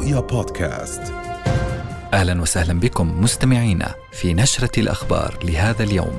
رؤيا 0.00 0.20
بودكاست 0.20 1.02
أهلا 2.14 2.42
وسهلا 2.42 2.80
بكم 2.80 3.22
مستمعينا 3.22 3.94
في 4.12 4.34
نشرة 4.34 4.80
الأخبار 4.80 5.38
لهذا 5.44 5.82
اليوم. 5.82 6.16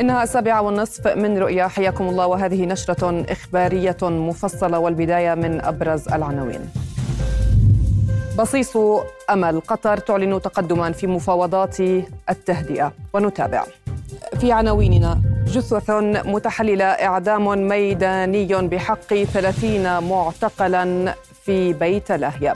إنها 0.00 0.22
السابعة 0.22 0.62
والنصف 0.62 1.06
من 1.06 1.38
رؤيا 1.38 1.68
حياكم 1.68 2.08
الله 2.08 2.26
وهذه 2.26 2.66
نشرة 2.66 3.24
إخبارية 3.28 3.96
مفصلة 4.02 4.78
والبداية 4.78 5.34
من 5.34 5.60
أبرز 5.60 6.08
العناوين. 6.08 6.60
بصيص 8.38 8.76
أمل 9.30 9.60
قطر 9.60 9.96
تعلن 9.96 10.42
تقدما 10.42 10.92
في 10.92 11.06
مفاوضات 11.06 11.80
التهدئة 12.30 12.92
ونتابع. 13.12 13.64
في 14.40 14.52
عناويننا 14.52 15.20
جثث 15.46 15.90
متحللة 16.24 16.84
إعدام 16.84 17.68
ميداني 17.68 18.46
بحق 18.46 19.14
ثلاثين 19.14 19.98
معتقلا 19.98 21.14
في 21.44 21.72
بيت 21.72 22.12
لاهيا 22.12 22.54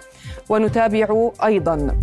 ونتابع 0.49 1.31
أيضا. 1.45 1.97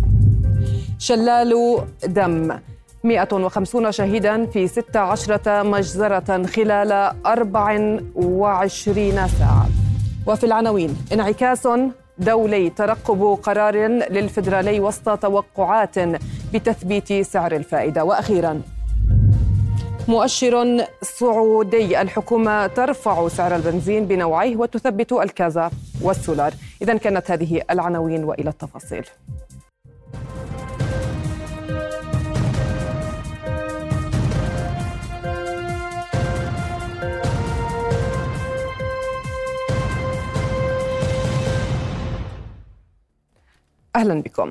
شلال 0.98 1.78
دم. 2.06 2.58
150 3.04 3.92
شهيدا 3.92 4.46
في 4.46 4.68
16 4.68 5.64
مجزرة 5.64 6.46
خلال 6.46 6.92
24 7.26 9.28
ساعة. 9.28 9.66
وفي 10.26 10.46
العناوين 10.46 10.96
انعكاس 11.12 11.68
دولي 12.18 12.70
ترقب 12.70 13.38
قرار 13.42 13.76
للفدرالي 13.86 14.80
وسط 14.80 15.18
توقعات 15.18 15.98
بتثبيت 16.54 17.12
سعر 17.12 17.52
الفائدة. 17.52 18.04
وأخيرا 18.04 18.62
مؤشر 20.08 20.86
سعودي 21.02 22.00
الحكومة 22.00 22.66
ترفع 22.66 23.28
سعر 23.28 23.56
البنزين 23.56 24.06
بنوعيه 24.06 24.56
وتثبت 24.56 25.12
الكازا 25.12 25.70
والسولار. 26.00 26.52
إذا 26.82 26.96
كانت 26.96 27.30
هذه 27.30 27.62
العناوين 27.70 28.24
وإلى 28.24 28.50
التفاصيل. 28.50 29.06
أهلا 43.96 44.22
بكم. 44.22 44.50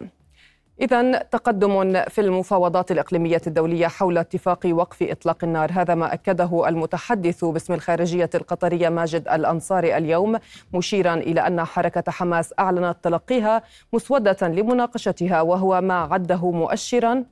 إذا 0.84 1.18
تقدم 1.18 2.04
في 2.04 2.22
المفاوضات 2.22 2.92
الإقليمية 2.92 3.42
الدولية 3.48 3.88
حول 3.88 4.18
اتفاق 4.18 4.60
وقف 4.66 5.04
إطلاق 5.04 5.44
النار. 5.44 5.72
هذا 5.72 5.96
ما 5.96 6.14
أكده 6.14 6.68
المتحدث 6.68 7.46
باسم 7.46 7.74
الخارجية 7.74 8.30
القطرية 8.36 8.90
ماجد 8.90 9.28
الأنصاري 9.28 9.98
اليوم 9.98 10.40
مشيرا 10.74 11.14
إلى 11.14 11.48
أن 11.48 11.64
حركة 11.64 12.12
حماس 12.12 12.54
أعلنت 12.60 12.98
تلقيها 13.04 13.62
مسودة 13.94 14.48
لمناقشتها 14.48 15.42
وهو 15.42 15.82
ما 15.82 15.94
عده 15.94 16.52
مؤشرا 16.52 17.24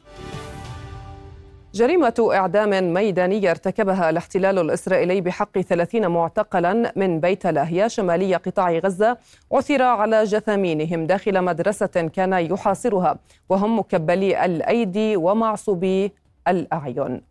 جريمة 1.75 2.29
إعدام 2.33 2.95
ميدانية 2.95 3.51
ارتكبها 3.51 4.11
الاحتلال 4.11 4.59
الإسرائيلي 4.59 5.21
بحق 5.21 5.61
30 5.61 6.07
معتقلا 6.07 6.93
من 6.97 7.21
بيت 7.21 7.47
لاهيا 7.47 7.89
شمالي 7.89 8.35
قطاع 8.35 8.79
غزة 8.79 9.17
عثر 9.53 9.83
على 9.83 10.25
جثامينهم 10.25 11.07
داخل 11.07 11.45
مدرسة 11.45 11.87
كان 11.87 12.33
يحاصرها 12.33 13.19
وهم 13.49 13.79
مكبلي 13.79 14.45
الأيدي 14.45 15.17
ومعصوبي 15.17 16.13
الأعين. 16.49 17.30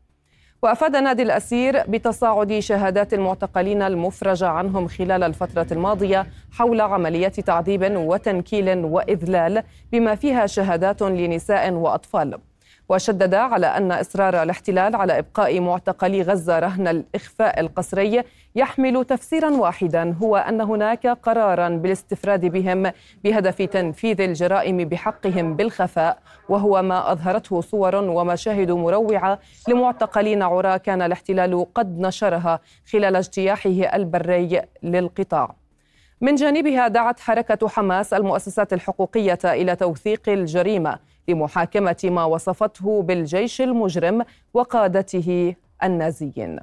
وأفاد 0.61 0.95
نادي 0.95 1.23
الأسير 1.23 1.83
بتصاعد 1.87 2.59
شهادات 2.59 3.13
المعتقلين 3.13 3.81
المفرج 3.81 4.43
عنهم 4.43 4.87
خلال 4.87 5.23
الفترة 5.23 5.67
الماضية 5.71 6.27
حول 6.51 6.81
عمليات 6.81 7.39
تعذيب 7.39 7.95
وتنكيل 7.95 8.85
وإذلال 8.85 9.63
بما 9.91 10.15
فيها 10.15 10.47
شهادات 10.47 11.01
لنساء 11.01 11.73
وأطفال. 11.73 12.39
وشدد 12.89 13.33
على 13.33 13.67
أن 13.67 13.91
إصرار 13.91 14.43
الاحتلال 14.43 14.95
على 14.95 15.19
إبقاء 15.19 15.59
معتقلي 15.59 16.21
غزة 16.21 16.59
رهن 16.59 16.87
الإخفاء 16.87 17.59
القسري 17.59 18.23
يحمل 18.55 19.05
تفسيرا 19.05 19.49
واحدا 19.51 20.15
هو 20.21 20.37
أن 20.37 20.61
هناك 20.61 21.07
قرارا 21.07 21.69
بالاستفراد 21.69 22.45
بهم 22.45 22.91
بهدف 23.23 23.61
تنفيذ 23.61 24.21
الجرائم 24.21 24.77
بحقهم 24.77 25.55
بالخفاء 25.55 26.17
وهو 26.49 26.81
ما 26.81 27.11
أظهرته 27.11 27.61
صور 27.61 27.95
ومشاهد 27.95 28.71
مروعة 28.71 29.39
لمعتقلين 29.67 30.41
عرى 30.41 30.79
كان 30.79 31.01
الاحتلال 31.01 31.73
قد 31.73 31.99
نشرها 31.99 32.59
خلال 32.91 33.15
اجتياحه 33.15 33.69
البري 33.69 34.61
للقطاع. 34.83 35.55
من 36.21 36.35
جانبها 36.35 36.87
دعت 36.87 37.19
حركة 37.19 37.67
حماس 37.67 38.13
المؤسسات 38.13 38.73
الحقوقية 38.73 39.39
إلى 39.45 39.75
توثيق 39.75 40.29
الجريمة. 40.29 40.99
لمحاكمة 41.29 41.97
ما 42.03 42.23
وصفته 42.25 43.01
بالجيش 43.01 43.61
المجرم 43.61 44.25
وقادته 44.53 45.55
النازيين. 45.83 46.59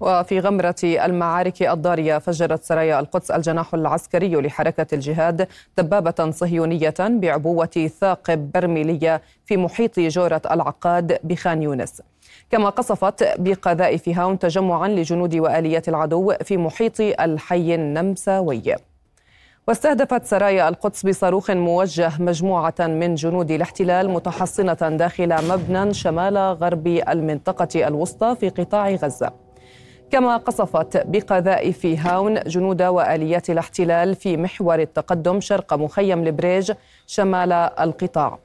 وفي 0.00 0.40
غمرة 0.40 0.74
المعارك 0.84 1.62
الضارية 1.62 2.18
فجرت 2.18 2.64
سرايا 2.64 3.00
القدس 3.00 3.30
الجناح 3.30 3.74
العسكري 3.74 4.34
لحركة 4.34 4.86
الجهاد 4.94 5.48
دبابة 5.78 6.30
صهيونية 6.30 6.94
بعبوة 7.00 7.90
ثاقب 8.00 8.52
برميلية 8.54 9.22
في 9.44 9.56
محيط 9.56 10.00
جورة 10.00 10.42
العقاد 10.50 11.18
بخان 11.24 11.62
يونس 11.62 12.02
كما 12.50 12.68
قصفت 12.68 13.40
بقذائف 13.40 14.08
هاون 14.08 14.38
تجمعا 14.38 14.88
لجنود 14.88 15.34
وآليات 15.34 15.88
العدو 15.88 16.32
في 16.44 16.56
محيط 16.56 17.00
الحي 17.00 17.74
النمساوي 17.74 18.76
واستهدفت 19.68 20.24
سرايا 20.24 20.68
القدس 20.68 21.06
بصاروخ 21.06 21.50
موجه 21.50 22.12
مجموعة 22.18 22.74
من 22.80 23.14
جنود 23.14 23.50
الاحتلال 23.50 24.10
متحصنة 24.10 24.74
داخل 24.74 25.48
مبنى 25.48 25.94
شمال 25.94 26.38
غرب 26.38 26.86
المنطقة 26.86 27.88
الوسطى 27.88 28.36
في 28.40 28.48
قطاع 28.48 28.90
غزة. 28.90 29.32
كما 30.10 30.36
قصفت 30.36 31.06
بقذائف 31.06 31.86
هاون 31.86 32.40
جنود 32.40 32.82
وآليات 32.82 33.50
الاحتلال 33.50 34.14
في 34.14 34.36
محور 34.36 34.78
التقدم 34.78 35.40
شرق 35.40 35.74
مخيم 35.74 36.22
البريج 36.22 36.72
شمال 37.06 37.52
القطاع. 37.52 38.38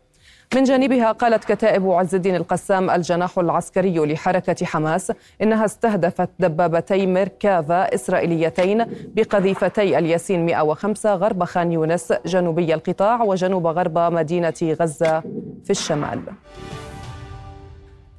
من 0.55 0.63
جانبها 0.63 1.11
قالت 1.11 1.43
كتائب 1.43 1.91
عز 1.91 2.15
الدين 2.15 2.35
القسام 2.35 2.89
الجناح 2.89 3.39
العسكري 3.39 3.99
لحركة 3.99 4.65
حماس 4.65 5.11
إنها 5.41 5.65
استهدفت 5.65 6.29
دبابتي 6.39 7.05
ميركافا 7.05 7.95
إسرائيليتين 7.95 8.85
بقذيفتي 9.15 9.97
الياسين 9.97 10.45
105 10.45 11.15
غرب 11.15 11.43
خان 11.43 11.71
يونس 11.71 12.13
جنوبي 12.25 12.73
القطاع 12.73 13.23
وجنوب 13.23 13.67
غرب 13.67 13.97
مدينة 13.97 14.53
غزة 14.63 15.19
في 15.63 15.69
الشمال. 15.69 16.21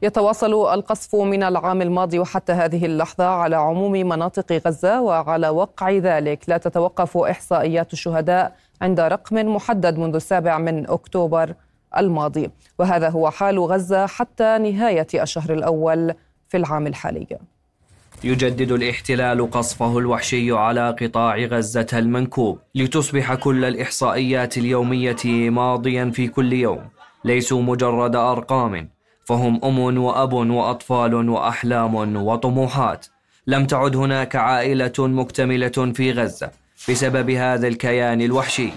يتواصل 0.03 0.75
القصف 0.75 1.15
من 1.15 1.43
العام 1.43 1.83
الماضي 1.83 2.19
وحتى 2.19 2.53
هذه 2.53 2.87
اللحظة 2.87 3.27
على 3.27 3.57
عموم 3.57 3.93
مناطق 3.93 4.63
غزة 4.67 5.01
وعلى 5.01 5.49
وقع 5.49 5.91
ذلك. 5.91 6.45
لا 6.49 6.59
تتوقف 6.59 7.17
إحصائيات 7.17 7.93
الشهداء 7.93 8.53
عند 8.83 9.01
رقم 9.01 9.37
محدد 9.55 9.99
منذ 9.99 10.15
السابع 10.15 10.59
من 10.59 10.91
أكتوبر. 10.91 11.55
الماضي. 11.99 12.51
وهذا 12.79 13.09
هو 13.09 13.31
حال 13.31 13.59
غزة 13.59 14.07
حتى 14.07 14.59
نهاية 14.59 15.07
الشهر 15.15 15.53
الأول 15.53 16.15
في 16.49 16.57
العام 16.57 16.87
الحالي. 16.87 17.27
يجدد 18.25 18.73
الاحتلال 18.73 19.51
قصفه 19.51 19.99
الوحشي 19.99 20.53
على 20.53 20.97
قطاع 21.01 21.37
غزة 21.37 21.87
المنكوب 21.93 22.59
لتصبح 22.75 23.35
كل 23.35 23.65
الإحصائيات 23.65 24.59
اليومية 24.59 25.51
ماضيا 25.51 26.11
في 26.15 26.29
كل 26.29 26.53
يوم. 26.53 26.89
ليسوا 27.25 27.63
مجرد 27.63 28.17
أرقام 28.17 28.89
فهم 29.25 29.61
أم 29.65 29.99
وأب 29.99 30.33
وأطفال 30.33 31.29
وأحلام 31.29 32.17
وطموحات. 32.17 33.07
لم 33.47 33.67
تعد 33.67 33.97
هناك 33.97 34.37
عائلة 34.37 34.93
مكتملة 34.99 35.93
في 35.95 36.13
غزة 36.13 36.51
بسبب 36.89 37.31
هذا 37.31 37.69
الكيان 37.69 38.21
الوحشي. 38.21 38.71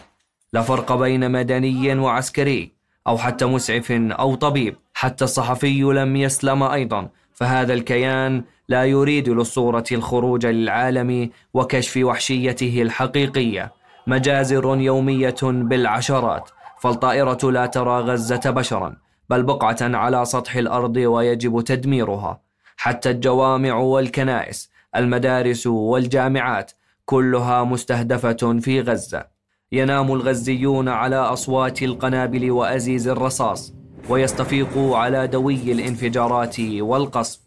لا 0.53 0.61
فرق 0.61 0.95
بين 0.95 1.31
مدني 1.31 1.99
وعسكري. 1.99 2.76
أو 3.07 3.17
حتى 3.17 3.45
مسعف 3.45 3.91
أو 3.91 4.35
طبيب 4.35 4.75
حتى 4.93 5.23
الصحفي 5.23 5.81
لم 5.81 6.15
يسلم 6.15 6.63
أيضا. 6.63 7.09
فهذا 7.33 7.73
الكيان 7.73 8.43
لا 8.69 8.85
يريد 8.85 9.29
للصورة 9.29 9.83
الخروج 9.91 10.45
للعالم 10.45 11.29
وكشف 11.53 11.97
وحشيته 12.03 12.81
الحقيقية. 12.81 13.73
مجازر 14.07 14.77
يومية 14.77 15.35
بالعشرات. 15.43 16.49
فالطائرة 16.79 17.51
لا 17.51 17.65
ترى 17.65 17.99
غزة 17.99 18.49
بشرا 18.49 18.95
بل 19.29 19.43
بقعة 19.43 19.77
على 19.81 20.25
سطح 20.25 20.55
الأرض 20.55 20.97
ويجب 20.97 21.61
تدميرها. 21.61 22.41
حتى 22.77 23.09
الجوامع 23.09 23.75
والكنائس 23.75 24.71
المدارس 24.95 25.67
والجامعات 25.67 26.71
كلها 27.05 27.63
مستهدفة 27.63 28.59
في 28.61 28.81
غزة. 28.81 29.36
ينام 29.71 30.11
الغزيون 30.11 30.89
على 30.89 31.15
أصوات 31.15 31.83
القنابل 31.83 32.51
وأزيز 32.51 33.07
الرصاص 33.07 33.73
ويستفيقوا 34.09 34.97
على 34.97 35.27
دوي 35.27 35.71
الانفجارات 35.71 36.59
والقصف 36.59 37.39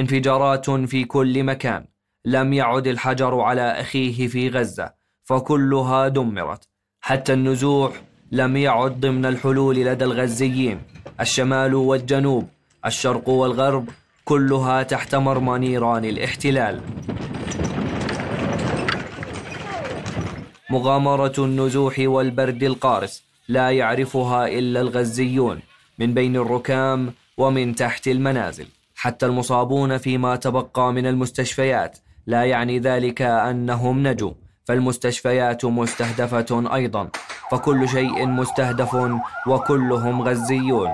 انفجارات 0.00 0.70
في 0.70 1.04
كل 1.04 1.44
مكان. 1.44 1.84
لم 2.24 2.52
يعد 2.52 2.86
الحجر 2.86 3.40
على 3.40 3.80
أخيه 3.80 4.28
في 4.28 4.48
غزة 4.48 4.92
فكلها 5.24 6.08
دمرت. 6.08 6.68
حتى 7.00 7.32
النزوح 7.32 8.02
لم 8.32 8.56
يعد 8.56 9.00
ضمن 9.00 9.26
الحلول 9.26 9.76
لدى 9.76 10.04
الغزيين. 10.04 10.80
الشمال 11.20 11.74
والجنوب 11.74 12.48
الشرق 12.86 13.28
والغرب 13.28 13.88
كلها 14.24 14.82
تحت 14.82 15.14
مرمى 15.14 15.58
نيران 15.58 16.04
الاحتلال. 16.04 16.80
مغامرة 20.74 21.32
النزوح 21.38 21.94
والبرد 21.98 22.62
القارس 22.62 23.22
لا 23.48 23.70
يعرفها 23.70 24.48
إلا 24.48 24.80
الغزيون 24.80 25.60
من 25.98 26.14
بين 26.14 26.36
الركام 26.36 27.12
ومن 27.36 27.74
تحت 27.74 28.08
المنازل. 28.08 28.66
حتى 28.96 29.26
المصابون 29.26 29.98
فيما 29.98 30.36
تبقى 30.36 30.92
من 30.92 31.06
المستشفيات 31.06 31.98
لا 32.26 32.44
يعني 32.44 32.78
ذلك 32.78 33.22
أنهم 33.22 34.06
نجوا. 34.06 34.32
فالمستشفيات 34.64 35.64
مستهدفة 35.64 36.74
أيضا 36.74 37.08
فكل 37.50 37.88
شيء 37.88 38.26
مستهدف 38.26 38.96
وكلهم 39.46 40.22
غزيون. 40.22 40.90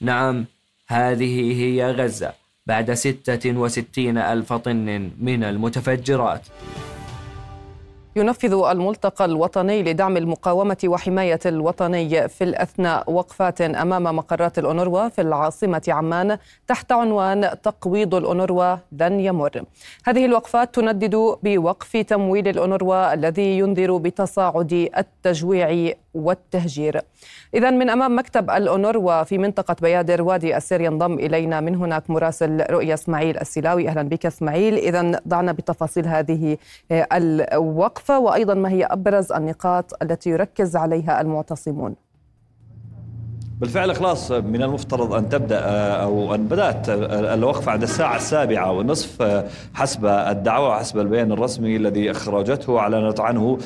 نعم 0.00 0.44
هذه 0.88 1.62
هي 1.62 1.90
غزة 1.90 2.32
بعد 2.66 2.94
ستة 2.94 3.58
وستين 3.58 4.18
ألف 4.18 4.52
طن 4.52 5.10
من 5.20 5.44
المتفجرات. 5.44 6.46
ينفذ 8.16 8.52
الملتقى 8.52 9.24
الوطني 9.24 9.82
لدعم 9.82 10.16
المقاومة 10.16 10.76
وحماية 10.84 11.40
الوطني 11.46 12.28
في 12.28 12.44
الأثناء 12.44 13.10
وقفات 13.12 13.60
أمام 13.60 14.02
مقرات 14.16 14.58
الأونروا 14.58 15.08
في 15.08 15.20
العاصمة 15.20 15.82
عمان 15.88 16.38
تحت 16.66 16.92
عنوان 16.92 17.50
تقويض 17.62 18.14
الأونروا 18.14 18.76
لن 18.92 19.20
يمر. 19.20 19.62
هذه 20.04 20.24
الوقفات 20.26 20.74
تندد 20.74 21.36
بوقف 21.42 21.96
تمويل 21.96 22.48
الأونروا 22.48 23.14
الذي 23.14 23.58
ينذر 23.58 23.96
بتصاعد 23.96 24.90
التجويع 24.98 25.92
والتهجير. 26.16 27.00
إذا 27.54 27.70
من 27.70 27.90
أمام 27.90 28.18
مكتب 28.18 28.50
الأونروا 28.50 29.22
في 29.22 29.38
منطقة 29.38 29.76
بيادر 29.82 30.22
وادي 30.22 30.56
السير 30.56 30.80
ينضم 30.80 31.14
إلينا 31.14 31.60
من 31.60 31.74
هناك 31.74 32.10
مراسل 32.10 32.64
رؤيا 32.70 32.94
إسماعيل 32.94 33.38
السلاوي. 33.38 33.88
أهلا 33.88 34.02
بك 34.02 34.26
إسماعيل. 34.26 34.74
إذا 34.74 35.20
ضعنا 35.28 35.52
بتفاصيل 35.52 36.06
هذه 36.06 36.56
الوقفة 36.92 38.18
وأيضا 38.18 38.54
ما 38.54 38.70
هي 38.70 38.84
أبرز 38.84 39.32
النقاط 39.32 40.02
التي 40.02 40.30
يركز 40.30 40.76
عليها 40.76 41.20
المعتصمون. 41.20 42.05
بالفعل 43.60 43.96
خلاص 43.96 44.30
من 44.30 44.62
المفترض 44.62 45.12
أن 45.12 45.28
تبدأ 45.28 45.60
أو 46.02 46.34
أن 46.34 46.44
بدأت 46.44 46.88
الوقفة 46.88 47.72
عند 47.72 47.82
الساعة 47.82 48.16
السابعة 48.16 48.72
والنصف 48.72 49.42
حسب 49.74 50.06
الدعوة 50.06 50.68
وحسب 50.68 50.98
البيان 50.98 51.32
الرسمي 51.32 51.76
الذي 51.76 52.10
أخرجته 52.10 52.78
أعلنت 52.78 53.20
عنه 53.20 53.58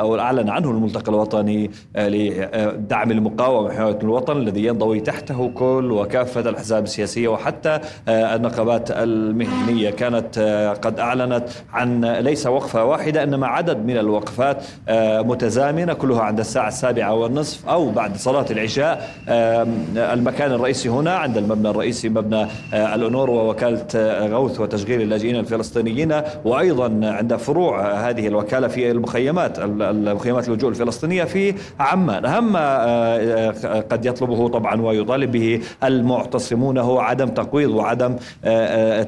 أو 0.00 0.18
أعلن 0.18 0.48
عنه 0.48 0.70
الملتقى 0.70 1.08
الوطني 1.12 1.70
لدعم 1.96 3.10
المقاومة 3.10 3.66
وحماية 3.68 3.98
الوطن 4.02 4.36
الذي 4.36 4.64
ينضوي 4.64 5.00
تحته 5.00 5.50
كل 5.54 5.92
وكافة 5.92 6.40
الأحزاب 6.40 6.84
السياسية 6.84 7.28
وحتى 7.28 7.80
النقابات 8.08 8.90
المهنية. 8.90 9.90
كانت 9.90 10.38
قد 10.82 11.00
أعلنت 11.00 11.48
عن 11.72 12.04
ليس 12.04 12.46
وقفة 12.46 12.84
واحدة 12.84 13.22
إنما 13.22 13.46
عدد 13.46 13.86
من 13.86 13.96
الوقفات 13.96 14.64
متزامنة 15.28 15.92
كلها 15.92 16.22
عند 16.22 16.40
الساعة 16.40 16.68
السابعة 16.68 17.14
والنصف 17.14 17.68
أو 17.68 17.90
بعد 17.90 18.16
صلاة 18.16 18.46
العشاء. 18.50 18.77
إنشاء 18.78 19.10
المكان 19.96 20.52
الرئيسي 20.52 20.88
هنا 20.88 21.16
عند 21.16 21.36
المبنى 21.36 21.70
الرئيسي 21.70 22.08
مبنى 22.08 22.46
آه، 22.74 22.94
الأونور 22.94 23.30
ووكالة 23.30 23.86
آه، 23.94 24.26
غوث 24.26 24.60
وتشغيل 24.60 25.02
اللاجئين 25.02 25.36
الفلسطينيين 25.36 26.20
وأيضا 26.44 27.00
عند 27.02 27.36
فروع 27.36 27.92
هذه 27.92 28.26
الوكالة 28.26 28.68
في 28.68 28.90
المخيمات 28.90 29.58
المخيمات 29.58 30.48
اللجوء 30.48 30.70
الفلسطينية 30.70 31.24
في 31.24 31.54
عمان. 31.80 32.24
أهم 32.24 32.52
آه، 32.56 33.80
قد 33.80 34.06
يطلبه 34.06 34.48
طبعا 34.48 34.82
ويطالب 34.82 35.32
به 35.32 35.60
المعتصمون 35.84 36.78
هو 36.78 36.98
عدم 37.00 37.28
تقويض 37.28 37.70
وعدم 37.70 38.16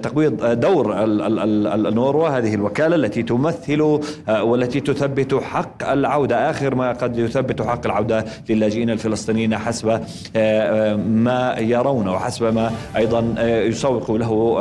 تقويض 0.03 0.61
دور 0.61 1.05
الأونروا 1.05 2.29
هذه 2.29 2.55
الوكالة 2.55 2.97
التي 2.97 3.23
تمثل 3.23 4.00
والتي 4.29 4.81
تثبت 4.81 5.35
حق 5.35 5.91
العودة 5.91 6.50
آخر 6.50 6.75
ما 6.75 6.93
قد 6.93 7.19
يثبت 7.19 7.62
حق 7.62 7.87
العودة 7.87 8.25
للاجئين 8.49 8.91
الفلسطينيين 8.91 9.60
حسب 9.61 9.88
آه، 9.88 10.00
آه، 10.37 10.97
ما 10.97 11.57
يرون 11.59 12.09
وحسب 12.09 12.55
ما 12.55 12.73
أيضا 12.97 13.35
آه، 13.38 13.62
يسوق 13.62 14.11
له 14.11 14.59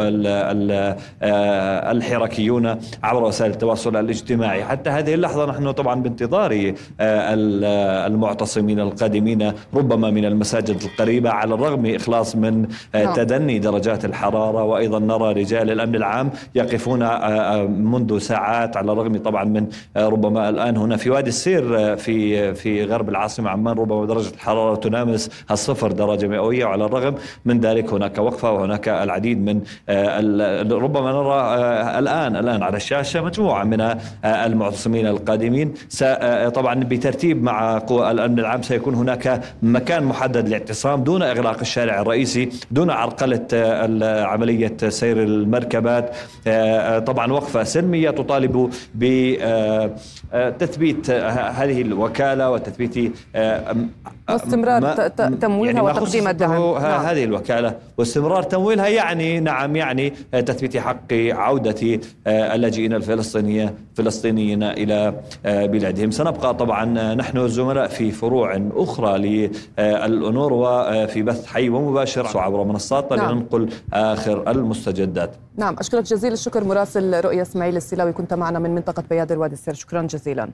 الحركيون 1.91 2.75
عبر 3.03 3.24
وسائل 3.24 3.51
التواصل 3.51 3.96
الاجتماعي 3.96 4.63
حتى 4.63 4.89
هذه 4.89 5.13
اللحظة 5.13 5.46
نحن 5.46 5.72
طبعا 5.72 6.01
بانتظار 6.01 6.74
المعتصمين 7.00 8.79
القادمين 8.79 9.51
ربما 9.74 10.10
من 10.10 10.25
المساجد 10.25 10.82
القريبة 10.82 11.29
على 11.29 11.53
الرغم 11.53 11.86
إخلاص 11.86 12.36
من 12.36 12.68
نعم. 12.94 13.13
تدني 13.13 13.60
درجات 13.60 14.06
الحرارة 14.06 14.63
وأيضا 14.63 15.00
نرى 15.00 15.34
رجال 15.34 15.72
الأمن 15.72 15.96
العام 15.96 16.29
يقفون 16.56 17.00
منذ 17.70 18.18
ساعات 18.18 18.77
على 18.77 18.91
الرغم 18.91 19.18
طبعا 19.18 19.44
من 19.44 19.68
ربما 19.98 20.50
الآن 20.50 20.77
هنا 20.77 20.98
في 20.98 21.10
وادي 21.10 21.29
السير 21.29 21.96
في 21.98 22.53
في 22.53 22.86
غرب 22.86 23.10
العاصمة 23.10 23.50
عمان 23.50 23.77
ربما 23.77 24.06
درجة 24.06 24.34
الحرارة 24.34 24.75
تنامس 24.89 25.29
الصفر 25.51 25.91
درجة 25.91 26.27
مئوية 26.27 26.65
وعلى 26.65 26.86
الرغم 26.86 27.15
من 27.46 27.60
ذلك 27.60 27.93
هناك 27.93 28.17
وقفة 28.17 28.51
وهناك 28.51 28.89
العديد 28.89 29.38
من 29.46 29.62
ربما 30.72 31.12
نرى 31.12 31.39
الآن 32.00 32.36
الآن 32.36 32.63
على 32.63 32.77
الشاشة 32.77 33.22
مجموعة 33.22 33.63
من 33.63 33.96
المعتصمين 34.25 35.08
القادمين. 35.08 35.74
طبعا 36.55 36.75
بترتيب 36.75 37.43
مع 37.43 37.77
قوى 37.77 38.12
الأمن 38.12 38.39
العام 38.39 38.62
سيكون 38.62 38.96
هناك 38.96 39.41
مكان 39.63 40.03
محدد 40.03 40.48
للاعتصام 40.48 41.03
دون 41.03 41.22
إغلاق 41.22 41.60
الشارع 41.60 42.01
الرئيسي 42.01 42.50
دون 42.72 42.89
عرقلة 42.89 43.48
عملية 44.25 44.77
سير 44.89 45.24
المركبات. 45.24 46.15
طبعا 47.05 47.31
وقفة 47.31 47.63
سلمية 47.63 48.10
تطالب 48.10 48.69
بتثبيت 50.34 51.10
هذه 51.60 51.81
الوكالة 51.81 52.51
وتثبيت 52.51 53.13
واستمرار 54.29 54.78
تمويلها 55.41 55.83
يعني 55.83 55.98
وتقديم 55.98 56.27
الدعم. 56.27 56.51
نعم. 56.51 57.05
هذه 57.05 57.24
الوكالة. 57.24 57.75
واستمرار 57.98 58.43
تمويلها 58.43 58.88
يعني 58.88 59.39
نعم 59.39 59.75
يعني 59.75 60.09
تثبيت 60.31 60.77
حق 60.77 61.13
عودة 61.13 62.00
اللاجئين 62.27 62.93
الفلسطينية 62.93 63.74
فلسطينيين 63.95 64.63
إلى 64.63 65.13
بلادهم. 65.45 66.12
سنبقى 66.12 66.55
طبعا 66.55 66.86
نحن 67.15 67.48
زملاء 67.48 67.88
في 67.88 68.12
فروع 68.12 68.62
أخرى 68.75 69.17
للأونروا 69.77 71.05
في 71.05 71.24
بث 71.24 71.45
حي 71.45 71.69
ومباشر 71.69 72.38
عبر 72.38 72.63
منصاتنا 72.63 73.17
نعم. 73.17 73.31
لننقل 73.31 73.69
آخر 73.93 74.51
المستجدات. 74.51 75.31
نعم. 75.57 75.75
أشكرك 75.79 76.03
جزيل 76.03 76.33
الشكر 76.33 76.63
مراسل 76.63 77.25
رؤية 77.25 77.41
إسماعيل 77.41 77.77
السلاوي 77.77 78.13
كنت 78.13 78.33
معنا 78.33 78.59
من 78.59 78.75
منطقة 78.75 79.03
بياد 79.09 79.31
الوادي 79.31 79.53
السير. 79.53 79.74
شكرا 79.74 80.01
جزيلا. 80.01 80.50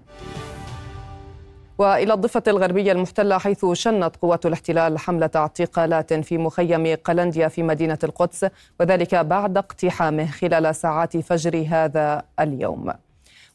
وإلى 1.78 2.14
الضفة 2.14 2.44
الغربية 2.48 2.92
المحتلة 2.92 3.38
حيث 3.38 3.66
شنت 3.74 4.16
قوات 4.22 4.46
الاحتلال 4.46 5.00
حملة 5.00 5.30
اعتقالات 5.36 6.14
في 6.14 6.38
مخيم 6.38 6.96
قلنديا 6.96 7.48
في 7.48 7.64
مدينة 7.64 8.00
القدس 8.04 8.46
وذلك 8.80 9.16
بعد 9.16 9.58
اقتحامه 9.58 10.32
خلال 10.32 10.76
ساعات 10.76 11.18
فجر 11.18 11.66
هذا 11.70 12.24
اليوم. 12.40 12.94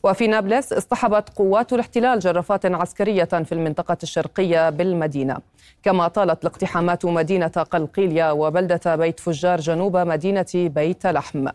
وفي 0.03 0.27
نابلس 0.27 0.73
اصطحبت 0.73 1.29
قوات 1.29 1.73
الاحتلال 1.73 2.19
جرافات 2.19 2.67
عسكرية 2.67 3.25
في 3.25 3.53
المنطقة 3.53 3.97
الشرقية 4.03 4.71
بالمدينة 4.71 5.37
كما 5.83 6.09
طالت 6.09 6.43
الاقتحامات 6.45 7.05
مدينة 7.05 7.47
قلقيليه 7.47 8.33
وبلدة 8.33 8.97
بيت 8.97 9.21
فجار 9.21 9.61
جنوب 9.61 9.97
مدينة 9.97 10.47
بيت 10.55 11.07
لحم 11.07 11.49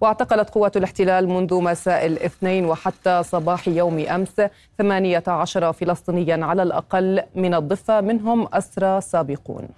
واعتقلت 0.00 0.50
قوات 0.50 0.76
الاحتلال 0.76 1.28
منذ 1.28 1.54
مساء 1.62 2.06
الاثنين 2.06 2.64
وحتى 2.64 3.22
صباح 3.22 3.68
يوم 3.68 3.98
أمس 3.98 4.40
18 4.78 5.72
فلسطينيا 5.72 6.46
على 6.46 6.62
الأقل 6.62 7.22
من 7.34 7.54
الضفة 7.54 8.00
منهم 8.00 8.48
أسرى 8.52 9.00
سابقون. 9.00 9.68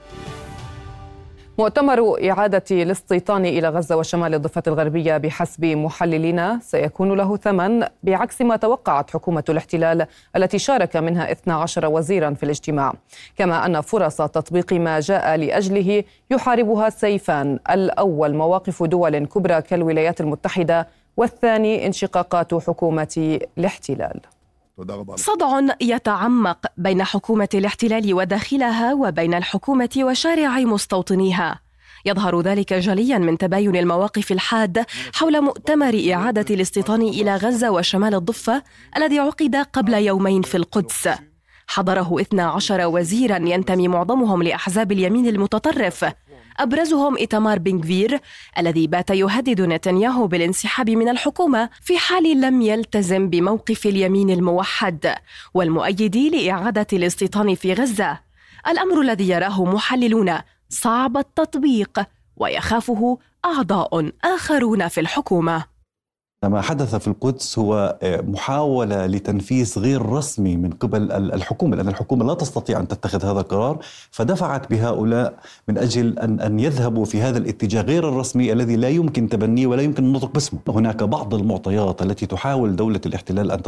مؤتمر 1.61 2.31
إعادة 2.31 2.64
الاستيطان 2.71 3.47
إلى 3.47 3.69
غزة 3.69 3.97
وشمال 3.97 4.35
الضفة 4.35 4.62
الغربية 4.67 5.17
بحسب 5.17 5.64
محللين. 5.64 6.61
سيكون 6.61 7.12
له 7.12 7.37
ثمن 7.37 7.85
بعكس 8.02 8.43
ما 8.43 8.57
توقعت 8.57 9.11
حكومة 9.11 9.45
الاحتلال 9.49 10.07
التي 10.37 10.59
شارك 10.59 10.97
منها 10.97 11.33
12 11.33 11.87
وزيرا 11.87 12.35
في 12.35 12.43
الاجتماع. 12.43 12.95
كما 13.37 13.67
أن 13.67 13.81
فرص 13.81 14.17
تطبيق 14.17 14.73
ما 14.73 15.00
جاء 15.00 15.37
لأجله 15.37 16.05
يحاربها 16.31 16.90
سيفان 16.90 17.59
الأول 17.71 18.35
مواقف 18.35 18.83
دول 18.83 19.26
كبرى 19.26 19.62
كالولايات 19.62 20.21
المتحدة 20.21 20.88
والثاني 21.17 21.87
انشقاقات 21.87 22.55
حكومة 22.55 23.38
الاحتلال. 23.59 24.21
صدع 25.16 25.60
يتعمق 25.80 26.66
بين 26.76 27.04
حكومة 27.04 27.49
الاحتلال 27.54 28.14
وداخلها 28.14 28.94
وبين 28.94 29.34
الحكومة 29.34 29.88
وشارع 29.96 30.58
مستوطنيها. 30.58 31.60
يظهر 32.04 32.40
ذلك 32.40 32.72
جليا 32.72 33.18
من 33.18 33.38
تباين 33.38 33.76
المواقف 33.76 34.32
الحاد 34.32 34.84
حول 35.14 35.40
مؤتمر 35.40 36.02
إعادة 36.12 36.54
الاستيطان 36.54 37.02
إلى 37.02 37.37
غزة 37.37 37.70
وشمال 37.70 38.14
الضفة 38.14 38.62
الذي 38.96 39.18
عقد 39.18 39.56
قبل 39.56 39.94
يومين 39.94 40.42
في 40.42 40.56
القدس. 40.56 41.08
حضره 41.66 42.20
12 42.20 42.87
وزيرا 42.87 43.37
ينتمي 43.37 43.88
معظمهم 43.88 44.42
لأحزاب 44.42 44.92
اليمين 44.92 45.26
المتطرف 45.26 46.04
أبرزهم 46.62 47.17
إيتمار 47.17 47.59
بنغفير 47.59 48.21
الذي 48.59 48.87
بات 48.87 49.11
يهدد 49.11 49.61
نتنياهو 49.61 50.26
بالانسحاب 50.26 50.90
من 50.90 51.09
الحكومة 51.09 51.71
في 51.83 51.99
حال 51.99 52.40
لم 52.40 52.62
يلتزم 52.62 53.31
بموقف 53.31 53.87
اليمين 53.87 54.31
الموحد 54.31 55.14
والمؤيد 55.55 56.17
لإعادة 56.17 56.87
الاستيطان 56.93 57.55
في 57.55 57.73
غزة. 57.73 58.21
الأمر 58.69 59.00
الذي 59.00 59.29
يراه 59.29 59.64
محللون 59.64 60.38
صعب 60.69 61.17
التطبيق 61.17 62.00
ويخافه 62.37 63.19
أعضاء 63.45 64.12
آخرون 64.25 64.88
في 64.88 65.00
الحكومة. 65.00 65.79
ما 66.49 66.61
حدث 66.61 66.94
في 66.94 67.09
القدس 67.09 67.59
هو 67.59 67.99
آه، 68.02 68.20
محاولة 68.20 69.06
لتنفيذ 69.06 69.78
غير 69.78 70.06
رسمي 70.06 70.56
من 70.56 70.70
قبل 70.70 71.12
الحكومة 71.12 71.76
لأن 71.76 71.88
الحكومة 71.88 72.25
لا 72.25 72.35
تستطيع 72.35 72.80
أن 72.80 72.88
تتخذ 72.88 73.25
هذا 73.25 73.40
القرار 73.40 73.78
فدفعت 74.11 74.70
بهؤلاء 74.70 75.35
من 75.68 75.78
أجل 75.78 76.18
أن, 76.18 76.40
أن 76.40 76.61
يذهبوا 76.61 77.04
في 77.04 77.20
هذا 77.20 77.38
الاتجاه 77.38 77.82
غير 77.82 78.09
الرسمي 78.09 78.52
الذي 78.52 78.76
لا 78.76 78.88
يمكن 78.88 79.28
تبنيه 79.28 79.66
ولا 79.66 79.82
يمكن 79.82 80.04
النطق 80.04 80.32
باسمه. 80.32 80.61
هناك 80.68 81.02
بعض 81.02 81.35
المعطيات 81.35 82.02
التي 82.02 82.26
تحاول 82.26 82.76
دولة 82.76 83.00
الاحتلال 83.06 83.50
أن 83.50 83.62